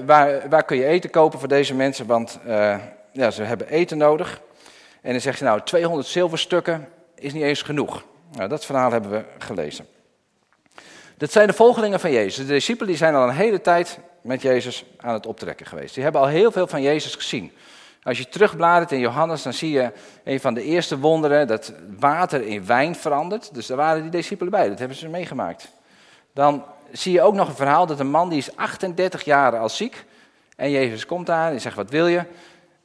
[0.07, 2.77] waar, waar kun je eten kopen voor deze mensen, want uh,
[3.13, 4.41] ja, ze hebben eten nodig.
[5.01, 8.05] En dan zegt hij nou 200 zilverstukken is niet eens genoeg.
[8.33, 9.87] Nou, dat verhaal hebben we gelezen.
[11.17, 12.47] Dat zijn de volgelingen van Jezus.
[12.47, 15.95] De discipelen die zijn al een hele tijd met Jezus aan het optrekken geweest.
[15.95, 17.53] Die hebben al heel veel van Jezus gezien.
[18.03, 19.93] Als je terugbladert in Johannes, dan zie je
[20.25, 23.55] een van de eerste wonderen dat water in wijn verandert.
[23.55, 25.69] Dus daar waren die discipelen bij, dat hebben ze meegemaakt.
[26.33, 29.69] Dan zie je ook nog een verhaal dat een man die is 38 jaar al
[29.69, 30.05] ziek.
[30.57, 32.25] En Jezus komt daar en zegt, wat wil je?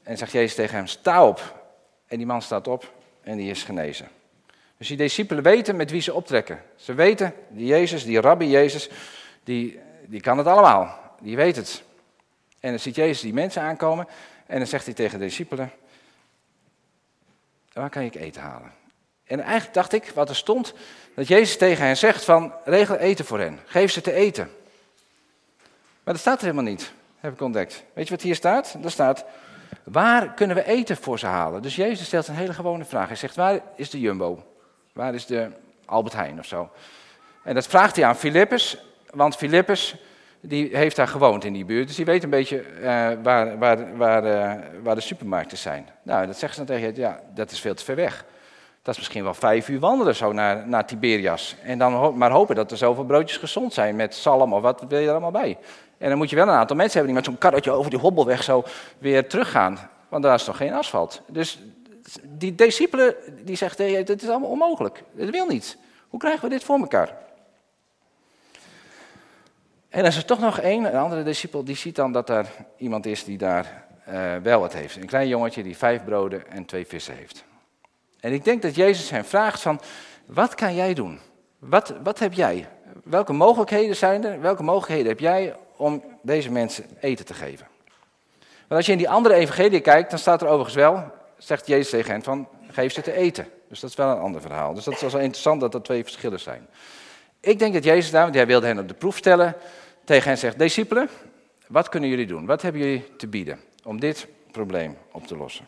[0.03, 1.55] En zegt Jezus tegen hem, sta op.
[2.07, 4.07] En die man staat op en die is genezen.
[4.77, 6.61] Dus die discipelen weten met wie ze optrekken.
[6.75, 8.89] Ze weten, die Jezus, die rabbi Jezus,
[9.43, 10.99] die, die kan het allemaal.
[11.21, 11.83] Die weet het.
[12.59, 14.07] En dan ziet Jezus die mensen aankomen
[14.47, 15.71] en dan zegt hij tegen de discipelen,
[17.73, 18.71] waar kan ik eten halen?
[19.23, 20.73] En eigenlijk dacht ik, wat er stond,
[21.15, 24.51] dat Jezus tegen hen zegt van, regel eten voor hen, geef ze te eten.
[26.03, 27.83] Maar dat staat er helemaal niet, heb ik ontdekt.
[27.93, 28.77] Weet je wat hier staat?
[28.83, 29.25] Er staat,
[29.83, 31.61] waar kunnen we eten voor ze halen?
[31.61, 33.07] Dus Jezus stelt een hele gewone vraag.
[33.07, 34.53] Hij zegt, waar is de Jumbo?
[34.93, 35.51] Waar is de
[35.85, 36.69] Albert Heijn of zo?
[37.43, 38.77] En dat vraagt hij aan Filippus,
[39.09, 39.95] want Filippus
[40.41, 41.87] die heeft daar gewoond in die buurt.
[41.87, 42.83] Dus die weet een beetje uh,
[43.23, 45.89] waar, waar, waar, uh, waar de supermarkten zijn.
[46.03, 48.25] Nou, dat zeggen ze dan tegen je, ja, dat is veel te ver weg.
[48.81, 51.55] Dat is misschien wel vijf uur wandelen zo naar, naar Tiberias.
[51.63, 54.99] En dan maar hopen dat er zoveel broodjes gezond zijn met zalm of wat wil
[54.99, 55.57] je er allemaal bij.
[55.97, 57.99] En dan moet je wel een aantal mensen hebben die met zo'n karretje over die
[57.99, 58.63] hobbelweg zo
[58.97, 59.89] weer teruggaan.
[60.09, 61.21] Want daar is toch geen asfalt.
[61.27, 61.59] Dus
[62.23, 65.03] die discipelen die zegt, hey, dit is allemaal onmogelijk.
[65.11, 65.77] Dat wil niet.
[66.07, 67.26] Hoe krijgen we dit voor elkaar?
[69.89, 72.45] En er is er toch nog één, een andere discipel, die ziet dan dat er
[72.77, 74.95] iemand is die daar uh, wel wat heeft.
[74.95, 77.43] Een klein jongetje die vijf broden en twee vissen heeft.
[78.19, 79.79] En ik denk dat Jezus hem vraagt van,
[80.25, 81.19] wat kan jij doen?
[81.59, 82.67] Wat, wat heb jij?
[83.03, 84.41] Welke mogelijkheden zijn er?
[84.41, 87.67] Welke mogelijkheden heb jij om deze mensen eten te geven?
[88.37, 91.03] Want als je in die andere evangelie kijkt, dan staat er overigens wel,
[91.37, 93.47] zegt Jezus tegen hen van, geef ze te eten.
[93.69, 94.73] Dus dat is wel een ander verhaal.
[94.73, 96.67] Dus dat is wel interessant dat er twee verschillen zijn.
[97.47, 99.55] Ik denk dat Jezus daar, want hij wilde hen op de proef stellen,
[100.03, 101.09] tegen hen zegt, discipelen,
[101.67, 102.45] wat kunnen jullie doen?
[102.45, 105.67] Wat hebben jullie te bieden om dit probleem op te lossen?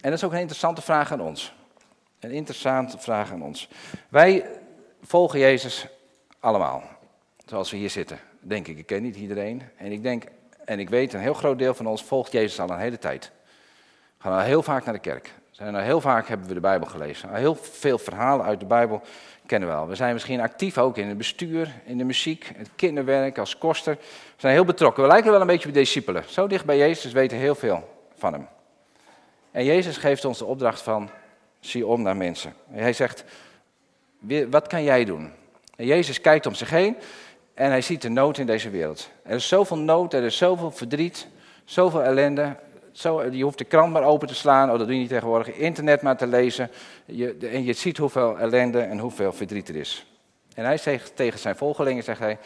[0.00, 1.52] En dat is ook een interessante vraag aan ons.
[2.20, 3.68] Een interessante vraag aan ons.
[4.08, 4.46] Wij
[5.02, 5.86] volgen Jezus
[6.40, 6.82] allemaal,
[7.46, 8.18] zoals we hier zitten.
[8.40, 8.78] denk ik.
[8.78, 9.62] Ik ken niet iedereen.
[9.76, 10.24] En ik denk,
[10.64, 13.30] en ik weet, een heel groot deel van ons volgt Jezus al een hele tijd.
[14.16, 15.34] We gaan al heel vaak naar de kerk.
[15.58, 17.34] Heel vaak hebben we de Bijbel gelezen.
[17.34, 19.02] Heel veel verhalen uit de Bijbel
[19.46, 19.88] kennen we al.
[19.88, 23.94] We zijn misschien actief ook in het bestuur, in de muziek, het kinderwerk, als koster.
[23.94, 24.00] We
[24.36, 25.02] zijn heel betrokken.
[25.02, 26.24] We lijken wel een beetje op discipelen.
[26.26, 28.48] Zo dicht bij Jezus weten heel veel van hem.
[29.50, 31.10] En Jezus geeft ons de opdracht van,
[31.60, 32.54] zie om naar mensen.
[32.70, 33.24] Hij zegt,
[34.50, 35.32] wat kan jij doen?
[35.76, 36.96] En Jezus kijkt om zich heen
[37.54, 39.10] en hij ziet de nood in deze wereld.
[39.22, 41.26] Er is zoveel nood, er is zoveel verdriet,
[41.64, 42.56] zoveel ellende.
[42.98, 45.54] Zo, je hoeft de krant maar open te slaan, oh dat doe je niet tegenwoordig,
[45.54, 46.70] internet maar te lezen.
[47.04, 50.06] Je, en je ziet hoeveel ellende en hoeveel verdriet er is.
[50.54, 52.38] En hij zegt tegen zijn volgelingen, zegt hij,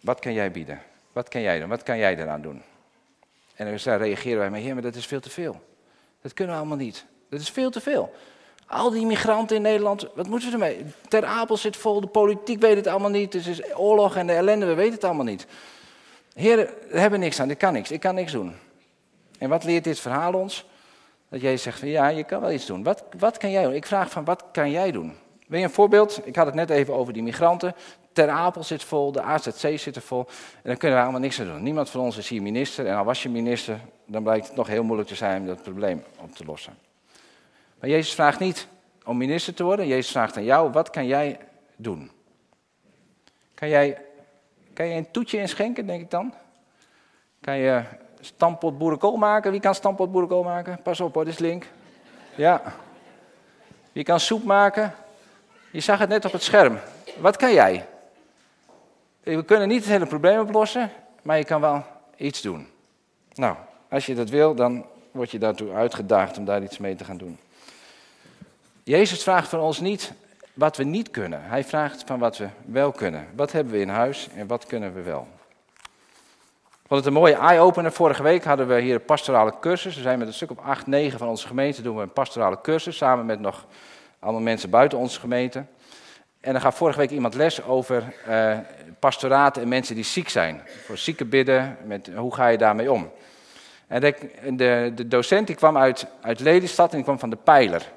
[0.00, 0.82] wat kan jij bieden?
[1.12, 1.68] Wat kan jij doen?
[1.68, 2.62] Wat kan jij eraan doen?
[3.54, 5.60] En dan reageren wij, maar heer, maar dat is veel te veel.
[6.22, 7.04] Dat kunnen we allemaal niet.
[7.30, 8.14] Dat is veel te veel.
[8.66, 10.84] Al die migranten in Nederland, wat moeten we ermee?
[11.08, 13.32] Ter Apel zit vol, de politiek weet het allemaal niet.
[13.32, 15.46] Het is oorlog en de ellende, we weten het allemaal niet.
[16.38, 18.54] Heer, we hebben niks aan, ik kan niks, ik kan niks doen.
[19.38, 20.66] En wat leert dit verhaal ons?
[21.28, 22.82] Dat jij zegt van ja, je kan wel iets doen.
[22.82, 23.74] Wat, wat kan jij doen?
[23.74, 25.14] Ik vraag van wat kan jij doen?
[25.46, 26.20] Wil je een voorbeeld?
[26.26, 27.74] Ik had het net even over die migranten.
[28.12, 30.26] Ter Apel zit vol, de AZC zit er vol.
[30.54, 31.62] En dan kunnen we allemaal niks aan doen.
[31.62, 32.86] Niemand van ons is hier minister.
[32.86, 35.62] En al was je minister, dan blijkt het nog heel moeilijk te zijn om dat
[35.62, 36.78] probleem op te lossen.
[37.80, 38.68] Maar Jezus vraagt niet
[39.04, 39.86] om minister te worden.
[39.86, 41.38] Jezus vraagt aan jou, wat kan jij
[41.76, 42.10] doen?
[43.54, 44.02] Kan jij,
[44.78, 46.34] kan je een toetje inschenken, denk ik dan?
[47.40, 47.82] Kan je
[48.20, 49.50] stampot boerenkool maken?
[49.50, 50.82] Wie kan stampot boerenkool maken?
[50.82, 51.66] Pas op hoor, dit is link.
[52.34, 52.62] Ja.
[53.92, 54.94] Wie kan soep maken?
[55.70, 56.78] Je zag het net op het scherm.
[57.20, 57.86] Wat kan jij?
[59.22, 60.90] We kunnen niet het hele probleem oplossen,
[61.22, 61.84] maar je kan wel
[62.16, 62.68] iets doen.
[63.34, 63.56] Nou,
[63.88, 67.16] als je dat wil, dan word je daartoe uitgedaagd om daar iets mee te gaan
[67.16, 67.38] doen.
[68.82, 70.12] Jezus vraagt van ons niet
[70.58, 71.42] wat we niet kunnen.
[71.42, 73.26] Hij vraagt van wat we wel kunnen.
[73.36, 75.28] Wat hebben we in huis en wat kunnen we wel?
[76.70, 77.92] Ik vond het een mooie eye-opener.
[77.92, 79.94] Vorige week hadden we hier een pastorale cursus.
[79.94, 82.60] We zijn met een stuk of acht, negen van onze gemeente doen we een pastorale
[82.60, 82.96] cursus.
[82.96, 83.66] Samen met nog
[84.18, 85.64] allemaal mensen buiten onze gemeente.
[86.40, 88.58] En dan gaat vorige week iemand les over uh,
[88.98, 90.62] pastoraten en mensen die ziek zijn.
[90.84, 93.10] Voor zieken bidden, met, hoe ga je daarmee om?
[93.86, 94.14] En de,
[94.52, 97.90] de, de docent die kwam uit, uit Lelystad en die kwam van de Pijler.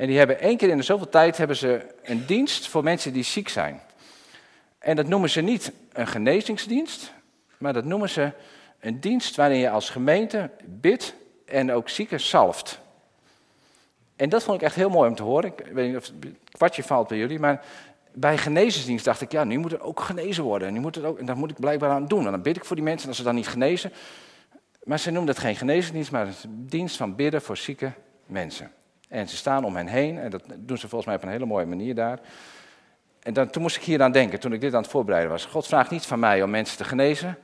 [0.00, 3.12] En die hebben één keer in de zoveel tijd hebben ze een dienst voor mensen
[3.12, 3.80] die ziek zijn.
[4.78, 7.12] En dat noemen ze niet een genezingsdienst,
[7.58, 8.32] maar dat noemen ze
[8.78, 12.80] een dienst waarin je als gemeente bidt en ook zieken salft.
[14.16, 15.52] En dat vond ik echt heel mooi om te horen.
[15.56, 17.64] Ik weet niet of het kwartje valt bij jullie, maar
[18.12, 20.68] bij genezingsdienst dacht ik, ja, nu moet er ook genezen worden.
[20.68, 22.24] En, nu moet het ook, en dat moet ik blijkbaar aan doen.
[22.24, 23.92] En dan bid ik voor die mensen, en als ze dan niet genezen.
[24.84, 27.92] Maar ze noemen dat geen genezingsdienst, maar een dienst van bidden voor zieke
[28.26, 28.72] mensen.
[29.10, 31.46] En ze staan om hen heen en dat doen ze volgens mij op een hele
[31.46, 32.20] mooie manier daar.
[33.22, 35.44] En dan, toen moest ik hier aan denken, toen ik dit aan het voorbereiden was.
[35.44, 37.38] God vraagt niet van mij om mensen te genezen,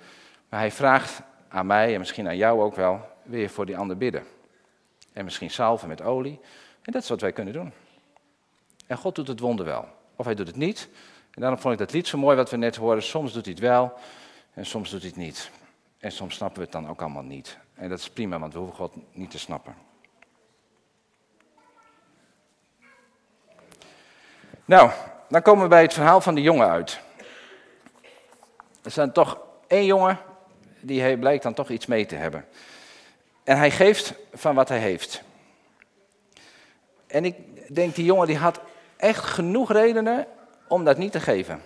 [0.49, 3.01] maar hij vraagt aan mij en misschien aan jou ook wel,
[3.31, 4.23] je voor die ander bidden?
[5.13, 6.41] En misschien salven met olie.
[6.83, 7.73] En dat is wat wij kunnen doen.
[8.87, 9.89] En God doet het wonder wel.
[10.17, 10.89] Of hij doet het niet.
[11.31, 13.05] En daarom vond ik dat lied zo mooi wat we net hoorden.
[13.05, 13.93] Soms doet hij het wel
[14.55, 15.51] en soms doet hij het niet.
[15.99, 17.59] En soms snappen we het dan ook allemaal niet.
[17.75, 19.75] En dat is prima, want we hoeven God niet te snappen.
[24.67, 24.91] Nou,
[25.29, 27.01] dan komen we bij het verhaal van de jongen uit.
[28.83, 30.19] Er zijn toch één jongen,
[30.81, 32.45] die blijkt dan toch iets mee te hebben.
[33.45, 35.23] En hij geeft van wat hij heeft.
[37.07, 37.37] En ik
[37.75, 38.61] denk, die jongen die had
[38.97, 40.27] echt genoeg redenen
[40.69, 41.63] om dat niet te geven.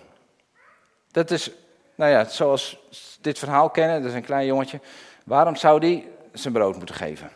[1.11, 1.51] Dat is,
[1.95, 2.79] nou ja, zoals
[3.21, 4.79] dit verhaal kennen, dat is een klein jongetje.
[5.25, 7.29] Waarom zou die zijn brood moeten geven?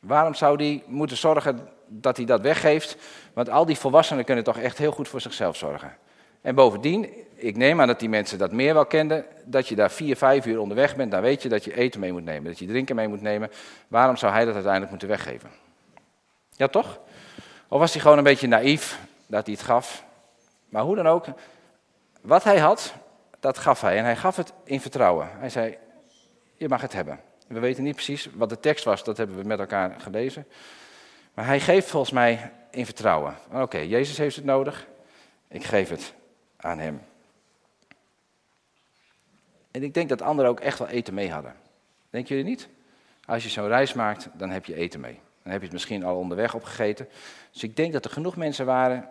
[0.00, 2.96] Waarom zou die moeten zorgen dat hij dat weggeeft?
[3.32, 5.96] Want al die volwassenen kunnen toch echt heel goed voor zichzelf zorgen.
[6.40, 9.90] En bovendien, ik neem aan dat die mensen dat meer wel kenden, dat je daar
[9.90, 12.58] vier, vijf uur onderweg bent, dan weet je dat je eten mee moet nemen, dat
[12.58, 13.50] je drinken mee moet nemen.
[13.88, 15.50] Waarom zou hij dat uiteindelijk moeten weggeven?
[16.50, 17.00] Ja, toch?
[17.68, 20.04] Of was hij gewoon een beetje naïef dat hij het gaf?
[20.68, 21.26] Maar hoe dan ook,
[22.20, 22.94] wat hij had,
[23.40, 23.98] dat gaf hij.
[23.98, 25.28] En hij gaf het in vertrouwen.
[25.38, 25.76] Hij zei,
[26.56, 27.20] je mag het hebben.
[27.46, 30.46] We weten niet precies wat de tekst was, dat hebben we met elkaar gelezen.
[31.34, 33.36] Maar hij geeft volgens mij in vertrouwen.
[33.52, 34.86] Oké, Jezus heeft het nodig,
[35.48, 36.14] ik geef het
[36.56, 37.02] aan hem.
[39.70, 41.56] En ik denk dat anderen ook echt wel eten mee hadden.
[42.10, 42.68] Denken jullie niet?
[43.26, 45.20] Als je zo'n reis maakt, dan heb je eten mee.
[45.42, 47.08] Dan heb je het misschien al onderweg opgegeten.
[47.52, 49.08] Dus ik denk dat er genoeg mensen waren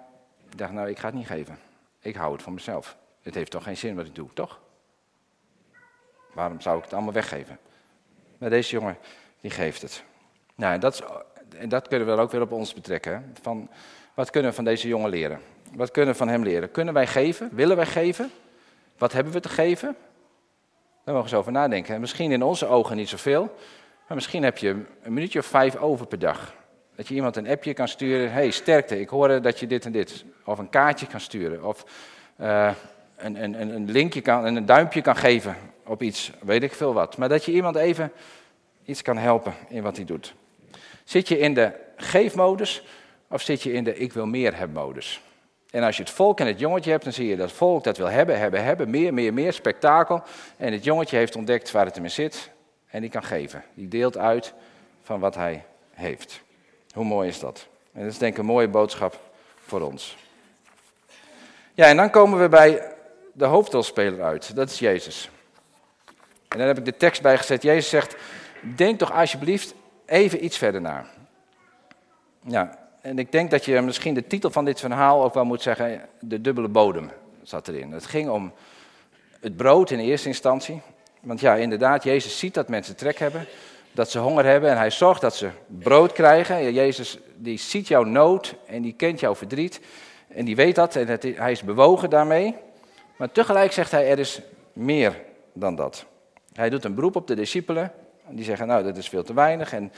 [0.47, 1.59] die dachten, nou ik ga het niet geven.
[1.99, 2.97] Ik hou het voor mezelf.
[3.21, 4.59] Het heeft toch geen zin wat ik doe, toch?
[6.33, 7.59] Waarom zou ik het allemaal weggeven?
[8.37, 8.97] Maar deze jongen,
[9.41, 10.03] die geeft het.
[10.55, 11.01] Nou, dat, is,
[11.59, 13.33] en dat kunnen we ook weer op ons betrekken.
[13.41, 13.69] Van,
[14.13, 15.39] wat kunnen we van deze jongen leren?
[15.73, 16.71] Wat kunnen we van hem leren?
[16.71, 17.49] Kunnen wij geven?
[17.51, 18.31] Willen wij geven?
[18.97, 19.95] Wat hebben we te geven?
[21.03, 21.99] Daar mogen we eens over nadenken.
[21.99, 23.55] misschien in onze ogen niet zoveel,
[24.07, 24.69] maar misschien heb je
[25.01, 26.53] een minuutje of vijf over per dag.
[26.95, 28.31] Dat je iemand een appje kan sturen.
[28.31, 30.25] hey, sterkte, ik hoorde dat je dit en dit.
[30.45, 31.63] Of een kaartje kan sturen.
[31.63, 31.85] Of
[32.41, 32.71] uh,
[33.17, 37.17] een, een, een linkje kan, een duimpje kan geven op iets, weet ik veel wat.
[37.17, 38.11] Maar dat je iemand even
[38.85, 40.35] iets kan helpen in wat hij doet.
[41.09, 42.83] Zit je in de geefmodus
[43.27, 45.21] of zit je in de ik wil meer hebben modus?
[45.69, 47.83] En als je het volk en het jongetje hebt, dan zie je dat het volk
[47.83, 50.23] dat wil hebben, hebben, hebben, meer, meer, meer, spektakel.
[50.57, 52.49] En het jongetje heeft ontdekt waar het hem in zit
[52.87, 53.63] en die kan geven.
[53.73, 54.53] Die deelt uit
[55.03, 56.41] van wat hij heeft.
[56.93, 57.67] Hoe mooi is dat?
[57.93, 59.19] En dat is denk ik een mooie boodschap
[59.65, 60.17] voor ons.
[61.73, 62.95] Ja, en dan komen we bij
[63.33, 64.55] de hoofdrolspeler uit.
[64.55, 65.29] Dat is Jezus.
[66.47, 67.63] En daar heb ik de tekst bij gezet.
[67.63, 68.15] Jezus zegt,
[68.75, 69.73] denk toch alsjeblieft
[70.09, 71.05] even iets verder na.
[72.43, 75.61] Ja, en ik denk dat je misschien de titel van dit verhaal ook wel moet
[75.61, 77.11] zeggen, de dubbele bodem
[77.43, 77.91] zat erin.
[77.91, 78.53] Het ging om
[79.39, 80.81] het brood in eerste instantie.
[81.21, 83.45] Want ja, inderdaad, Jezus ziet dat mensen trek hebben,
[83.91, 86.73] dat ze honger hebben en hij zorgt dat ze brood krijgen.
[86.73, 89.81] Jezus die ziet jouw nood en die kent jouw verdriet
[90.27, 92.55] en die weet dat en hij is bewogen daarmee.
[93.17, 94.41] Maar tegelijk zegt hij, er is
[94.73, 95.21] meer
[95.53, 96.05] dan dat.
[96.53, 97.91] Hij doet een beroep op de discipelen.
[98.31, 99.73] Die zeggen, nou, dat is veel te weinig.
[99.73, 99.91] En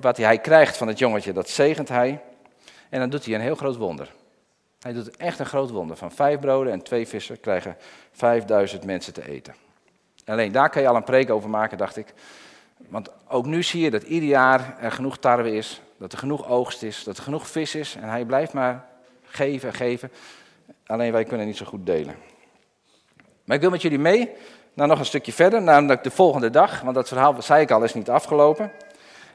[0.00, 2.20] wat hij krijgt van het jongetje, dat zegent hij.
[2.88, 4.12] En dan doet hij een heel groot wonder.
[4.80, 5.96] Hij doet echt een groot wonder.
[5.96, 7.76] Van vijf broden en twee vissen krijgen
[8.12, 9.54] vijfduizend mensen te eten.
[10.24, 12.14] Alleen daar kan je al een preek over maken, dacht ik.
[12.88, 16.48] Want ook nu zie je dat ieder jaar er genoeg tarwe is, dat er genoeg
[16.48, 17.94] oogst is, dat er genoeg vis is.
[17.94, 18.86] En hij blijft maar
[19.22, 20.10] geven en geven.
[20.86, 22.14] Alleen wij kunnen niet zo goed delen.
[23.44, 24.30] Maar ik wil met jullie mee
[24.78, 26.80] naar nog een stukje verder, namelijk de volgende dag.
[26.80, 28.64] Want dat verhaal, zei ik al, is niet afgelopen.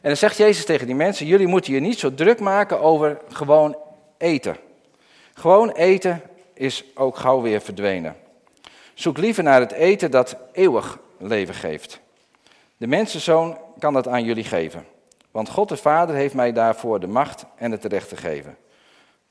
[0.01, 3.17] En dan zegt Jezus tegen die mensen, jullie moeten je niet zo druk maken over
[3.29, 3.77] gewoon
[4.17, 4.57] eten.
[5.33, 6.21] Gewoon eten
[6.53, 8.15] is ook gauw weer verdwenen.
[8.93, 11.99] Zoek liever naar het eten dat eeuwig leven geeft.
[12.77, 14.85] De mensenzoon kan dat aan jullie geven.
[15.31, 18.57] Want God de Vader heeft mij daarvoor de macht en het recht gegeven.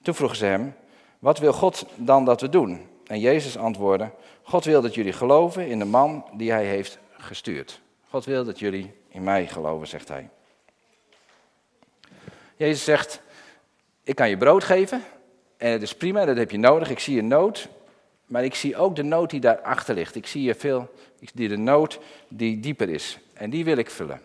[0.03, 0.75] Toen vroegen ze hem,
[1.19, 2.87] wat wil God dan dat we doen?
[3.07, 4.11] En Jezus antwoordde,
[4.43, 7.81] God wil dat jullie geloven in de man die hij heeft gestuurd.
[8.09, 10.29] God wil dat jullie in mij geloven, zegt hij.
[12.57, 13.23] Jezus zegt,
[14.03, 15.03] ik kan je brood geven
[15.57, 16.91] en het is prima, dat heb je nodig.
[16.91, 17.69] Ik zie een nood,
[18.27, 20.15] maar ik zie ook de nood die daarachter ligt.
[20.15, 23.91] Ik zie je veel, ik zie de nood die dieper is en die wil ik
[23.91, 24.21] vullen.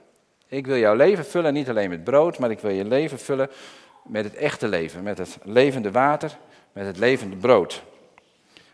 [0.48, 3.50] Ik wil jouw leven vullen, niet alleen met brood, maar ik wil je leven vullen
[4.04, 6.38] met het echte leven, met het levende water,
[6.74, 7.84] met het levende brood.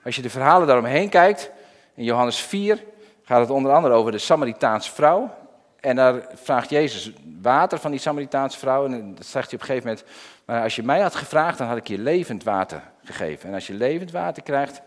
[0.06, 1.52] Als je de verhalen daaromheen kijkt,
[1.96, 2.84] in Johannes 4
[3.24, 5.36] gaat het onder andere over de Samaritaanse vrouw.
[5.80, 7.12] En daar vraagt Jezus
[7.42, 8.86] water van die Samaritaanse vrouw.
[8.86, 10.06] En dat zegt hij op een gegeven moment,
[10.46, 13.50] maar als je mij had gevraagd, dan had ik je levend water gegeven.
[13.50, 14.82] En als je levend water krijgt,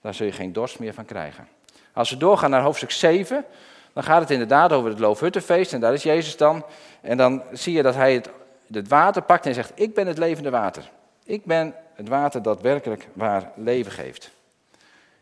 [0.00, 1.48] dan zul je geen dorst meer van krijgen.
[1.92, 3.44] Als we doorgaan naar hoofdstuk 7,
[3.92, 5.72] dan gaat het inderdaad over het Loofhuttenfeest.
[5.72, 6.64] En daar is Jezus dan.
[7.00, 8.30] En dan zie je dat hij het,
[8.72, 10.90] het water pakt en zegt, ik ben het levende water.
[11.24, 14.34] Ik ben het water dat werkelijk waar leven geeft.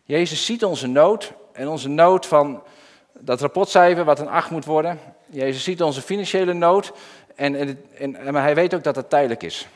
[0.06, 2.62] Jezus ziet onze nood en onze nood van
[3.12, 4.98] dat rapportcijfer wat een 8 moet worden.
[5.26, 6.92] Jezus ziet onze financiële nood
[7.34, 9.68] en, en, en, maar hij weet ook dat het tijdelijk is.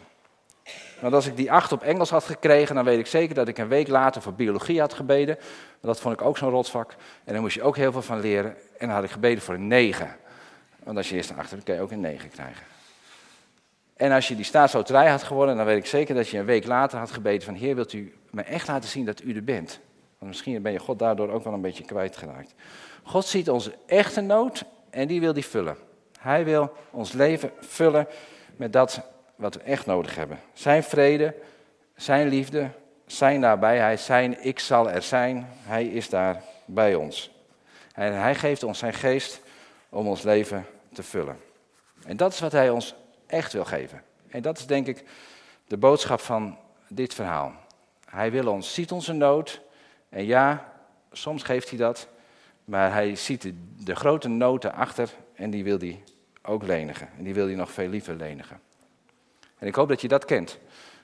[1.01, 3.59] Want als ik die 8 op Engels had gekregen, dan weet ik zeker dat ik
[3.59, 5.39] een week later voor biologie had gebeden.
[5.81, 6.95] Dat vond ik ook zo'n rotsvak.
[7.25, 8.51] En daar moest je ook heel veel van leren.
[8.79, 10.17] En dan had ik gebeden voor een 9.
[10.83, 12.67] Want als je eerst een 8 hebt, kan je ook een 9 krijgen.
[13.97, 16.67] En als je die staatsloterij had gewonnen, dan weet ik zeker dat je een week
[16.67, 19.81] later had gebeden van Heer, wilt u me echt laten zien dat u er bent?
[20.19, 22.55] Misschien ben je God daardoor ook wel een beetje kwijtgeraakt.
[23.03, 25.77] God ziet onze echte nood en die wil die vullen.
[26.19, 28.07] Hij wil ons leven vullen
[28.57, 29.01] met dat
[29.37, 30.41] wat we echt nodig hebben.
[30.53, 31.35] Zijn vrede,
[31.97, 32.71] zijn liefde,
[33.07, 35.47] zijn nabijheid, zijn ik zal er zijn.
[35.63, 37.31] Hij is daar bij ons.
[37.95, 39.41] En hij geeft ons zijn geest
[39.89, 41.41] om ons leven te vullen.
[42.07, 42.95] En dat is wat hij ons
[43.27, 44.03] echt wil geven.
[44.29, 45.05] En dat is denk ik
[45.67, 47.53] de boodschap van dit verhaal.
[48.05, 49.61] Hij wil ons, ziet onze nood.
[50.09, 50.73] En ja,
[51.13, 52.09] soms geeft hij dat.
[52.65, 53.53] Maar hij ziet
[53.85, 56.03] de, grote noten achter en die wil hij
[56.43, 57.09] ook lenigen.
[57.19, 58.61] En die wil hij nog veel liever lenigen.
[59.59, 60.59] En ik hoop dat je dat kent.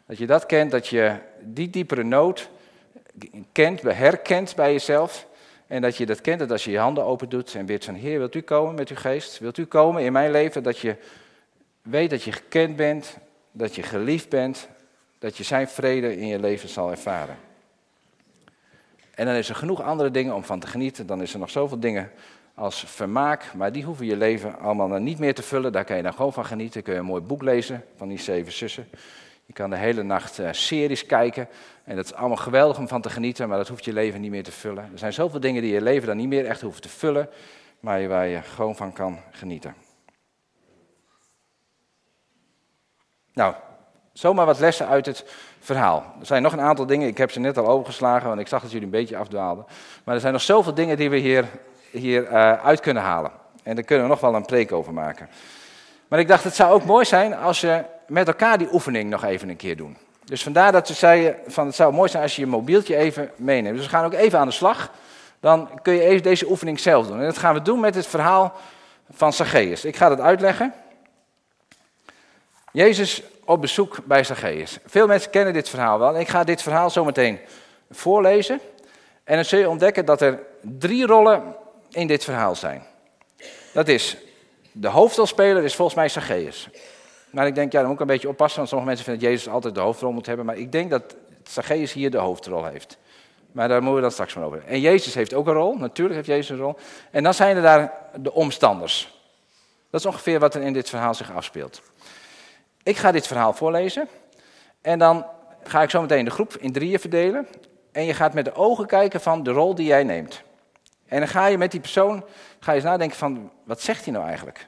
[0.07, 2.50] Dat je dat kent, dat je die diepere nood
[3.52, 5.26] kent, herkent bij jezelf.
[5.66, 7.94] En dat je dat kent, dat als je je handen open doet en bidt van
[7.94, 9.38] Heer, wilt u komen met uw geest?
[9.38, 10.62] Wilt u komen in mijn leven?
[10.62, 10.96] Dat je
[11.82, 13.16] weet dat je gekend bent,
[13.52, 14.68] dat je geliefd bent,
[15.18, 17.36] dat je zijn vrede in je leven zal ervaren.
[19.15, 21.07] En dan is er genoeg andere dingen om van te genieten.
[21.07, 22.11] Dan is er nog zoveel dingen
[22.55, 25.73] als vermaak, maar die hoeven je leven allemaal dan niet meer te vullen.
[25.73, 26.83] Daar kan je dan gewoon van genieten.
[26.83, 28.89] Kun je een mooi boek lezen van die zeven zussen.
[29.47, 31.49] Je kan de hele nacht uh, series kijken.
[31.85, 34.31] En dat is allemaal geweldig om van te genieten, maar dat hoeft je leven niet
[34.31, 34.89] meer te vullen.
[34.93, 37.29] Er zijn zoveel dingen die je leven dan niet meer echt hoeft te vullen,
[37.81, 39.75] maar waar je gewoon van kan genieten.
[43.33, 43.55] Nou,
[44.12, 45.25] zomaar wat lessen uit het
[45.65, 46.15] verhaal.
[46.21, 48.62] Er zijn nog een aantal dingen, ik heb ze net al overgeslagen, want ik zag
[48.62, 49.67] dat jullie een beetje afdwaalden.
[50.05, 51.45] Maar er zijn nog zoveel dingen die we hier,
[51.91, 53.31] hier uh, uit kunnen halen.
[53.62, 55.29] En daar kunnen we nog wel een preek over maken.
[56.09, 59.25] Maar ik dacht, het zou ook mooi zijn als je met elkaar die oefening nog
[59.25, 59.97] even een keer doen.
[60.25, 63.31] Dus vandaar dat ze zeiden, van het zou mooi zijn als je je mobieltje even
[63.37, 63.77] meeneemt.
[63.77, 64.91] Dus we gaan ook even aan de slag.
[65.41, 67.19] Dan kun je even deze oefening zelf doen.
[67.19, 68.53] En dat gaan we doen met het verhaal
[69.11, 69.85] van Zacchaeus.
[69.85, 70.73] Ik ga het uitleggen.
[72.73, 74.78] Jezus op bezoek bij Zacchaeus.
[74.86, 76.18] Veel mensen kennen dit verhaal wel.
[76.18, 77.40] Ik ga dit verhaal zometeen
[77.90, 78.61] voorlezen.
[79.24, 81.57] En dan zul je ontdekken dat er drie rollen
[81.90, 82.82] in dit verhaal zijn.
[83.72, 84.16] Dat is,
[84.72, 86.68] de hoofdrolspeler is volgens mij Zacchaeus.
[87.30, 89.32] Maar ik denk, ja, dan moet ik een beetje oppassen, want sommige mensen vinden dat
[89.32, 90.47] Jezus altijd de hoofdrol moet hebben.
[90.47, 92.99] Maar ik denk dat Zacchaeus hier de hoofdrol heeft.
[93.53, 94.64] Maar daar moeten we dan straks van over.
[94.66, 96.76] En Jezus heeft ook een rol, natuurlijk heeft Jezus een rol.
[97.11, 99.18] En dan zijn er daar de omstanders.
[99.90, 101.82] Dat is ongeveer wat er in dit verhaal zich afspeelt.
[102.85, 104.09] Ik ga dit verhaal voorlezen.
[104.80, 105.26] En dan
[105.62, 107.47] ga ik zo meteen de groep in drieën verdelen.
[107.93, 110.43] En je gaat met de ogen kijken van de rol die jij neemt.
[111.07, 112.24] En dan ga je met die persoon
[112.61, 114.66] ga je eens nadenken van, wat zegt hij nou eigenlijk?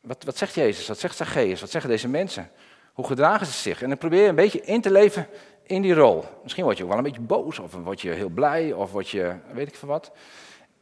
[0.00, 0.88] Wat, wat zegt Jezus?
[0.88, 1.60] Wat zegt Zacchaeus?
[1.60, 2.50] Wat zeggen deze mensen?
[2.92, 3.82] Hoe gedragen ze zich?
[3.82, 5.26] En dan probeer je een beetje in te leven
[5.62, 6.24] in die rol.
[6.42, 9.08] Misschien word je ook wel een beetje boos, of word je heel blij, of word
[9.08, 10.10] je, weet ik veel wat.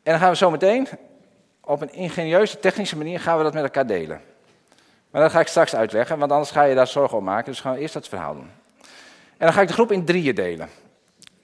[0.02, 0.88] En dan gaan we zo meteen,
[1.60, 4.20] op een ingenieuze, technische manier, gaan we dat met elkaar delen.
[5.16, 7.52] Maar dat ga ik straks uitleggen, want anders ga je daar zorgen om maken.
[7.52, 8.50] Dus gaan we eerst dat verhaal doen.
[9.36, 10.68] En dan ga ik de groep in drieën delen.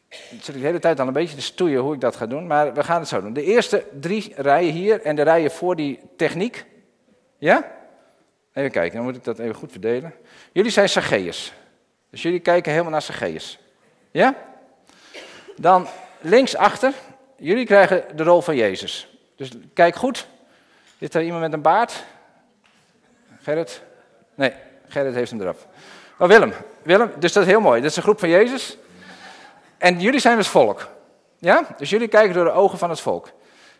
[0.08, 2.26] Dan zit ik de hele tijd al een beetje te stoeien hoe ik dat ga
[2.26, 3.32] doen, maar we gaan het zo doen.
[3.32, 6.64] De eerste drie rijen hier en de rijen voor die techniek.
[7.38, 7.72] Ja?
[8.52, 10.14] Even kijken, dan moet ik dat even goed verdelen.
[10.52, 11.52] Jullie zijn Zacchaeus.
[12.10, 13.58] Dus jullie kijken helemaal naar Zacchaeus.
[14.10, 14.34] Ja?
[15.56, 15.86] Dan
[16.20, 16.92] links achter,
[17.36, 19.18] jullie krijgen de rol van Jezus.
[19.36, 20.26] Dus kijk goed.
[20.98, 22.04] Zit er iemand met een baard?
[23.42, 23.82] Gerrit?
[24.34, 24.52] Nee,
[24.88, 25.66] Gerrit heeft hem eraf.
[26.18, 26.52] Oh, Willem.
[26.82, 27.80] Willem, dus dat is heel mooi.
[27.80, 28.78] Dat is een groep van Jezus.
[29.78, 30.88] En jullie zijn het volk.
[31.38, 31.66] Ja?
[31.76, 33.30] Dus jullie kijken door de ogen van het volk.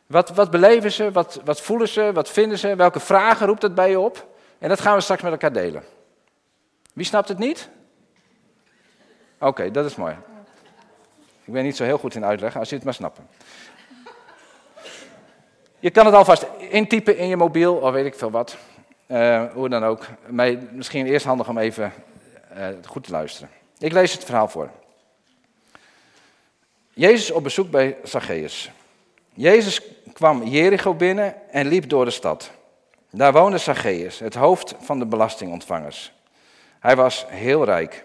[0.07, 1.13] Wat, wat beleven ze?
[1.13, 2.11] Wat, wat voelen ze?
[2.13, 2.77] Wat vinden ze?
[2.77, 4.27] Welke vragen roept het bij je op?
[4.59, 5.85] En dat gaan we straks met elkaar delen.
[6.93, 7.69] Wie snapt het niet?
[9.39, 10.17] Oké, dat is mooi.
[11.45, 13.19] Ik ben niet zo heel goed in uitleggen, als je het maar snapt.
[15.79, 18.57] Je kan het alvast intypen in je mobiel, of weet ik veel wat.
[19.13, 20.07] Uh, hoe dan ook.
[20.29, 21.93] Maar misschien eerst handig om even
[22.57, 23.51] uh, goed te luisteren.
[23.79, 24.71] Ik lees het verhaal voor.
[26.93, 28.71] Jezus op bezoek bij Zacchaeus.
[29.35, 29.81] Jezus
[30.13, 32.51] kwam Jericho binnen en liep door de stad.
[33.11, 36.13] Daar woonde Zacchaeus, het hoofd van de belastingontvangers.
[36.81, 38.05] Hij was heel rijk.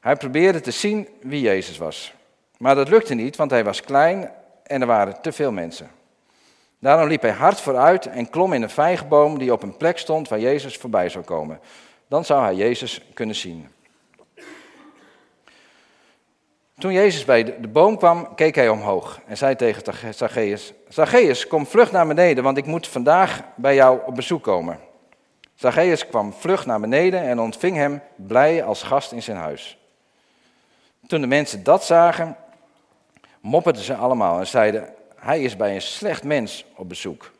[0.00, 2.14] Hij probeerde te zien wie Jezus was.
[2.58, 4.30] Maar dat lukte niet, want hij was klein
[4.62, 5.90] en er waren te veel mensen.
[6.78, 10.28] Daarom liep hij hard vooruit en klom in een vijgenboom die op een plek stond
[10.28, 11.60] waar Jezus voorbij zou komen.
[12.08, 13.68] Dan zou hij Jezus kunnen zien.
[16.78, 21.66] Toen Jezus bij de boom kwam, keek hij omhoog en zei tegen Zacchaeus: Zacchaeus, kom
[21.66, 24.78] vlug naar beneden, want ik moet vandaag bij jou op bezoek komen.
[25.54, 29.78] Zacchaeus kwam vlug naar beneden en ontving hem blij als gast in zijn huis.
[31.06, 32.36] Toen de mensen dat zagen,
[33.40, 34.94] mopperden ze allemaal en zeiden:
[35.26, 37.30] Hij is bij een slecht mens op bezoek.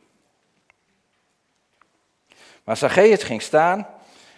[2.65, 3.87] Maar Zacchaeus ging staan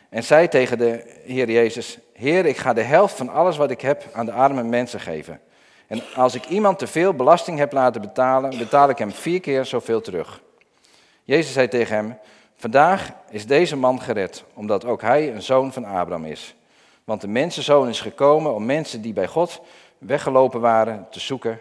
[0.08, 3.80] en zei tegen de Heer Jezus: Heer, ik ga de helft van alles wat ik
[3.80, 5.40] heb aan de arme mensen geven.
[5.86, 9.64] En als ik iemand te veel belasting heb laten betalen, betaal ik hem vier keer
[9.64, 10.42] zoveel terug.
[11.22, 12.18] Jezus zei tegen hem:
[12.54, 16.54] Vandaag is deze man gered, omdat ook hij een zoon van Abraham is.
[17.04, 19.60] Want de mensenzoon is gekomen om mensen die bij God
[19.98, 21.60] weggelopen waren te zoeken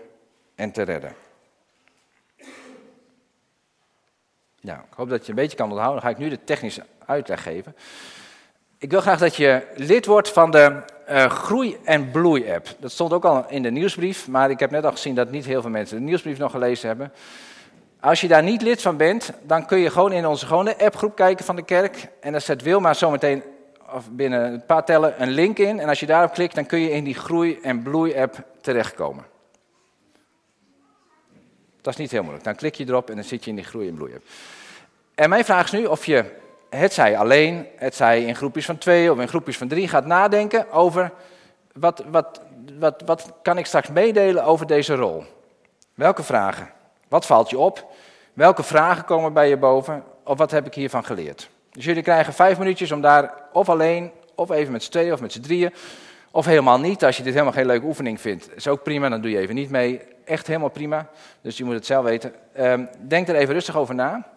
[0.56, 1.26] en te redden.
[4.76, 6.02] Ik hoop dat je een beetje kan onthouden.
[6.02, 7.76] Dan ga ik nu de technische uitleg geven.
[8.78, 12.68] Ik wil graag dat je lid wordt van de uh, Groei- en Bloei-app.
[12.80, 15.46] Dat stond ook al in de nieuwsbrief, maar ik heb net al gezien dat niet
[15.46, 17.12] heel veel mensen de nieuwsbrief nog gelezen hebben.
[18.00, 21.16] Als je daar niet lid van bent, dan kun je gewoon in onze gewone appgroep
[21.16, 22.08] kijken van de kerk.
[22.22, 23.44] En dan zet Wilma zometeen
[23.94, 25.80] of binnen een paar tellen een link in.
[25.80, 29.26] En als je daarop klikt, dan kun je in die Groei- en Bloei-app terechtkomen.
[31.82, 32.46] Dat is niet heel moeilijk.
[32.46, 34.24] Dan klik je erop en dan zit je in die Groei- en Bloei-app.
[35.18, 36.26] En mijn vraag is nu of je
[36.70, 40.06] het zij alleen, het zij in groepjes van twee of in groepjes van drie, gaat
[40.06, 41.12] nadenken over
[41.74, 42.42] wat, wat,
[42.80, 45.24] wat, wat kan ik straks meedelen over deze rol.
[45.94, 46.70] Welke vragen?
[47.08, 47.86] Wat valt je op?
[48.34, 50.04] Welke vragen komen bij je boven?
[50.24, 51.50] Of wat heb ik hiervan geleerd?
[51.72, 55.22] Dus jullie krijgen vijf minuutjes om daar of alleen of even met z'n tweeën of
[55.22, 55.74] met z'n drieën.
[56.32, 58.56] Of helemaal niet, als je dit helemaal geen leuke oefening vindt.
[58.56, 60.02] Is ook prima, dan doe je even niet mee.
[60.26, 61.08] Echt helemaal prima,
[61.42, 62.34] dus je moet het zelf weten.
[62.54, 64.28] Ehm, denk er even rustig over na.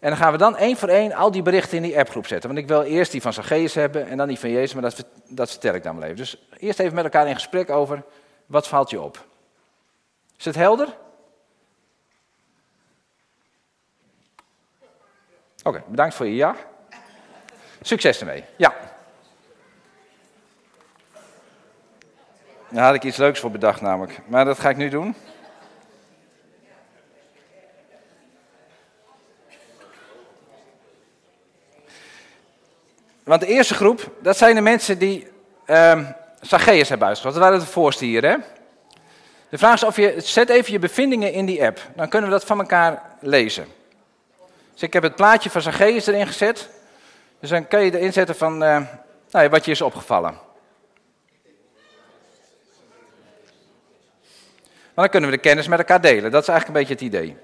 [0.00, 2.48] En dan gaan we dan één voor één al die berichten in die appgroep zetten.
[2.48, 5.04] Want ik wil eerst die van Zacchaeus hebben en dan die van Jezus, maar dat,
[5.28, 6.16] dat vertel ik dan wel even.
[6.16, 8.02] Dus eerst even met elkaar in gesprek over,
[8.46, 9.26] wat valt je op?
[10.38, 10.96] Is het helder?
[15.62, 16.56] Oké, bedankt voor je ja.
[17.80, 18.44] Succes ermee.
[18.56, 18.74] Ja.
[22.68, 24.20] Daar had ik iets leuks voor bedacht namelijk.
[24.26, 25.14] Maar dat ga ik nu doen.
[33.30, 35.28] Want de eerste groep, dat zijn de mensen die
[35.66, 36.08] uh,
[36.40, 37.34] Zacchaeus hebben uitgezocht.
[37.34, 38.36] Dat waren de voorste hier, hè?
[39.48, 41.80] De vraag is of je, zet even je bevindingen in die app.
[41.96, 43.66] Dan kunnen we dat van elkaar lezen.
[44.72, 46.68] Dus ik heb het plaatje van Zacchaeus erin gezet.
[47.40, 48.80] Dus dan kun je erin zetten van uh,
[49.30, 50.38] nou, wat je is opgevallen.
[54.94, 56.30] Maar dan kunnen we de kennis met elkaar delen.
[56.30, 57.36] Dat is eigenlijk een beetje het idee.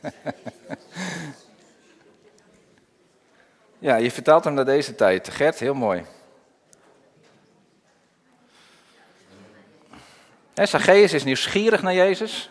[3.78, 5.28] ja, je vertaalt hem naar deze tijd.
[5.28, 6.04] Gert, heel mooi.
[10.54, 12.50] Zacchaeus is nieuwsgierig naar Jezus.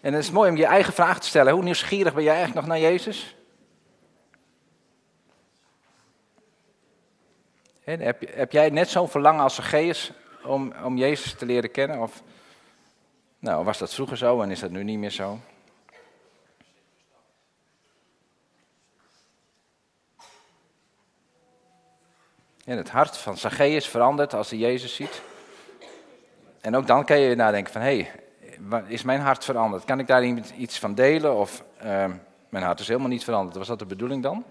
[0.00, 1.52] En het is mooi om je eigen vraag te stellen.
[1.52, 3.36] Hoe nieuwsgierig ben jij eigenlijk nog naar Jezus?
[7.84, 10.12] heb, heb, jij net zo'n verlangen als Zacchaeus
[10.44, 12.00] om, om Jezus te leren kennen?
[12.00, 12.22] Of
[13.38, 15.40] nou, was dat vroeger zo en is dat nu niet meer zo?
[22.66, 25.22] En het hart van Zacchaeus verandert als hij Jezus ziet.
[26.60, 28.08] En ook dan kan je nadenken van, hé,
[28.70, 29.84] hey, is mijn hart veranderd?
[29.84, 30.24] Kan ik daar
[30.56, 31.36] iets van delen?
[31.36, 32.04] Of uh,
[32.48, 33.56] mijn hart is helemaal niet veranderd.
[33.56, 34.44] Was dat de bedoeling dan?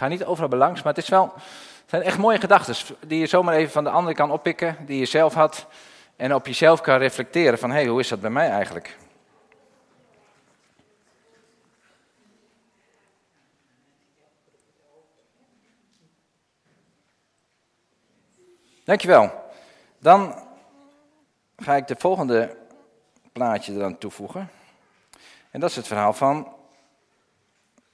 [0.00, 1.32] Ga niet overal belangs, maar het is wel,
[1.86, 5.04] zijn echt mooie gedachten die je zomaar even van de ander kan oppikken, die je
[5.04, 5.66] zelf had
[6.16, 8.96] en op jezelf kan reflecteren van hé, hey, hoe is dat bij mij eigenlijk?
[18.84, 19.52] Dankjewel.
[19.98, 20.34] Dan
[21.56, 22.56] ga ik de volgende
[23.32, 24.50] plaatje eraan toevoegen.
[25.50, 26.54] En dat is het verhaal van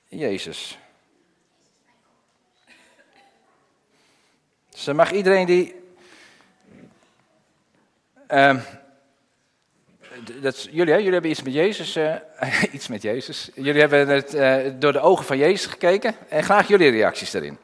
[0.08, 0.78] Jezus.
[4.84, 5.74] Dus mag iedereen die.
[8.30, 8.56] Uh,
[10.40, 11.96] dat, jullie, hè, jullie hebben iets met Jezus.
[11.96, 12.14] Uh,
[12.72, 13.50] iets met Jezus.
[13.54, 16.14] Jullie hebben het uh, door de ogen van Jezus gekeken.
[16.28, 17.58] En graag jullie reacties daarin.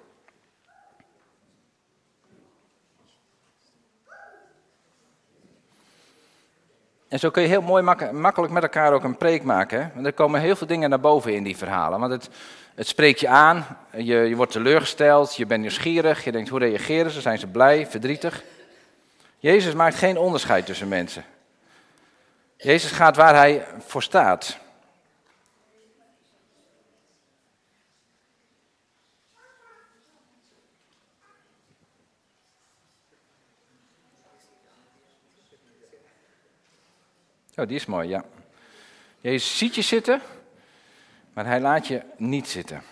[7.13, 7.83] En zo kun je heel mooi
[8.13, 9.81] makkelijk met elkaar ook een preek maken.
[9.81, 9.89] Hè?
[9.95, 12.01] Want er komen heel veel dingen naar boven in die verhalen.
[12.01, 12.29] Want het,
[12.75, 17.11] het spreekt je aan, je, je wordt teleurgesteld, je bent nieuwsgierig, je denkt hoe reageren
[17.11, 18.43] ze, zijn ze blij, verdrietig.
[19.39, 21.25] Jezus maakt geen onderscheid tussen mensen.
[22.57, 24.59] Jezus gaat waar hij voor staat.
[37.57, 38.25] Oh, die is mooi, ja.
[39.21, 40.21] Jezus ziet je zitten,
[41.33, 42.83] maar hij laat je niet zitten.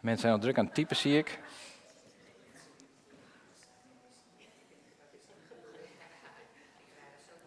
[0.00, 1.38] Mensen zijn al druk aan het typen, zie ik.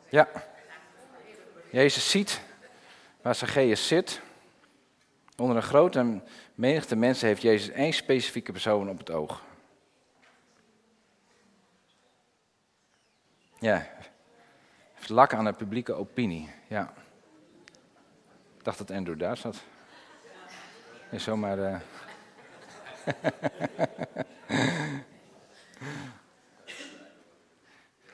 [0.10, 0.30] Ja.
[1.70, 2.42] Jezus ziet
[3.22, 4.22] waar Zacchaeus zit.
[5.38, 6.22] Onder een grote
[6.56, 9.42] menigte mensen heeft Jezus één specifieke persoon op het oog.
[13.60, 13.88] Ja,
[15.08, 16.50] lak aan de publieke opinie.
[16.68, 16.94] Ja.
[18.58, 19.64] Ik dacht dat Andrew daar zat.
[21.10, 21.58] Is zomaar.
[21.58, 21.80] Uh...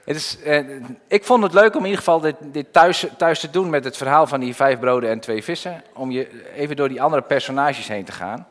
[0.03, 0.59] Het is, eh,
[1.07, 3.83] ik vond het leuk om in ieder geval dit, dit thuis, thuis, te doen met
[3.83, 5.83] het verhaal van die vijf broden en twee vissen.
[5.93, 8.47] Om je even door die andere personages heen te gaan.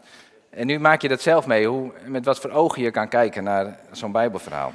[0.50, 3.44] En nu maak je dat zelf mee, hoe, met wat voor ogen je kan kijken
[3.44, 4.72] naar zo'n Bijbelverhaal.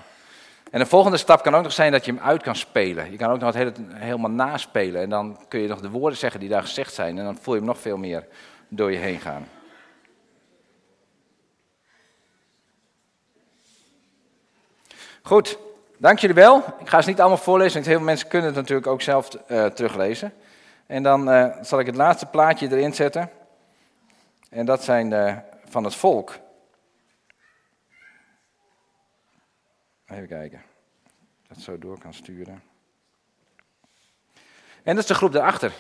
[0.72, 3.12] En de volgende stap kan ook nog zijn dat je hem uit kan spelen.
[3.12, 5.02] Je kan ook nog het hele, helemaal naspelen.
[5.02, 7.18] En dan kun je nog de woorden zeggen die daar gezegd zijn.
[7.18, 8.28] En dan voel je hem nog veel meer
[8.68, 9.48] door je heen gaan.
[15.22, 15.58] Goed,
[15.98, 16.64] dank jullie wel.
[16.80, 19.30] Ik ga ze niet allemaal voorlezen, want heel veel mensen kunnen het natuurlijk ook zelf
[19.48, 20.34] uh, teruglezen.
[20.86, 23.32] En dan uh, zal ik het laatste plaatje erin zetten.
[24.50, 26.36] En dat zijn uh, van het volk.
[30.08, 30.62] Even kijken.
[31.48, 32.64] Dat zo door kan sturen.
[34.84, 35.72] En dat is de groep daarachter.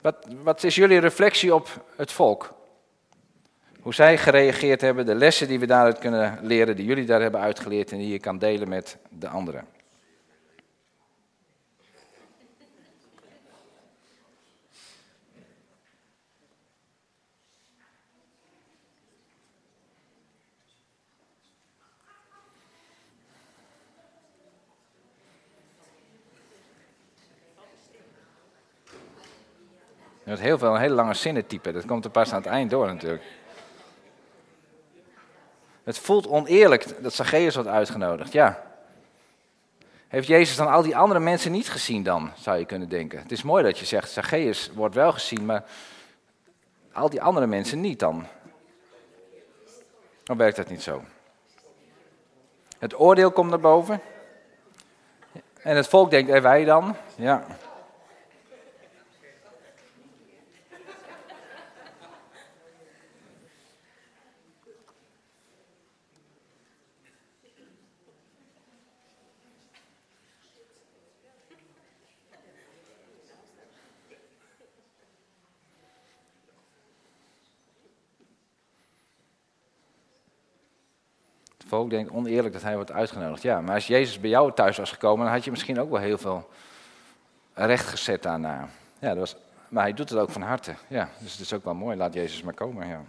[0.00, 2.59] Wat, wat is jullie reflectie op het volk?
[3.82, 7.40] Hoe zij gereageerd hebben, de lessen die we daaruit kunnen leren, die jullie daar hebben
[7.40, 9.64] uitgeleerd en die je kan delen met de anderen.
[30.24, 31.72] Hebt heel veel een hele lange zinnen typen.
[31.72, 33.22] Dat komt er pas aan het eind door natuurlijk.
[35.90, 38.62] Het voelt oneerlijk dat Zacchaeus wordt uitgenodigd, ja.
[40.08, 43.18] Heeft Jezus dan al die andere mensen niet gezien dan, zou je kunnen denken.
[43.18, 45.64] Het is mooi dat je zegt, Zacchaeus wordt wel gezien, maar
[46.92, 48.26] al die andere mensen niet dan.
[50.22, 51.02] Dan werkt dat niet zo.
[52.78, 54.00] Het oordeel komt naar boven.
[55.62, 56.96] En het volk denkt, en wij dan?
[57.14, 57.46] Ja.
[81.90, 83.42] Volk denkt oneerlijk dat hij wordt uitgenodigd.
[83.42, 86.00] Ja, maar als Jezus bij jou thuis was gekomen, dan had je misschien ook wel
[86.00, 86.48] heel veel
[87.54, 88.68] recht gezet daarna.
[88.98, 89.36] Ja, dat was,
[89.68, 90.74] maar hij doet het ook van harte.
[90.88, 91.96] Ja, dus het is ook wel mooi.
[91.96, 92.88] Laat Jezus maar komen.
[92.88, 93.02] Ja.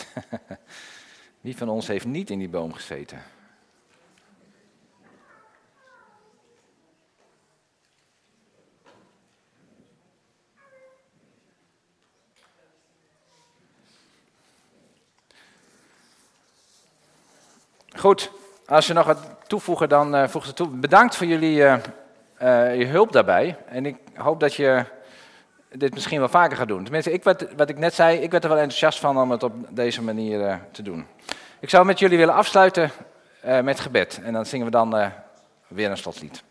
[1.40, 3.22] Wie van ons heeft niet in die boom gezeten?
[17.98, 18.30] Goed,
[18.66, 20.68] als je nog wat toevoegen, dan uh, voeg het toe.
[20.68, 21.76] Bedankt voor jullie uh,
[22.42, 23.56] uh, je hulp daarbij.
[23.66, 24.84] En ik hoop dat je
[25.72, 26.82] dit misschien wel vaker gaat doen.
[26.82, 29.42] Tenminste, ik werd, wat ik net zei, ik werd er wel enthousiast van om het
[29.42, 31.06] op deze manier te doen.
[31.60, 32.90] Ik zou met jullie willen afsluiten
[33.62, 34.20] met gebed.
[34.22, 35.12] En dan zingen we dan
[35.68, 36.42] weer een slotlied.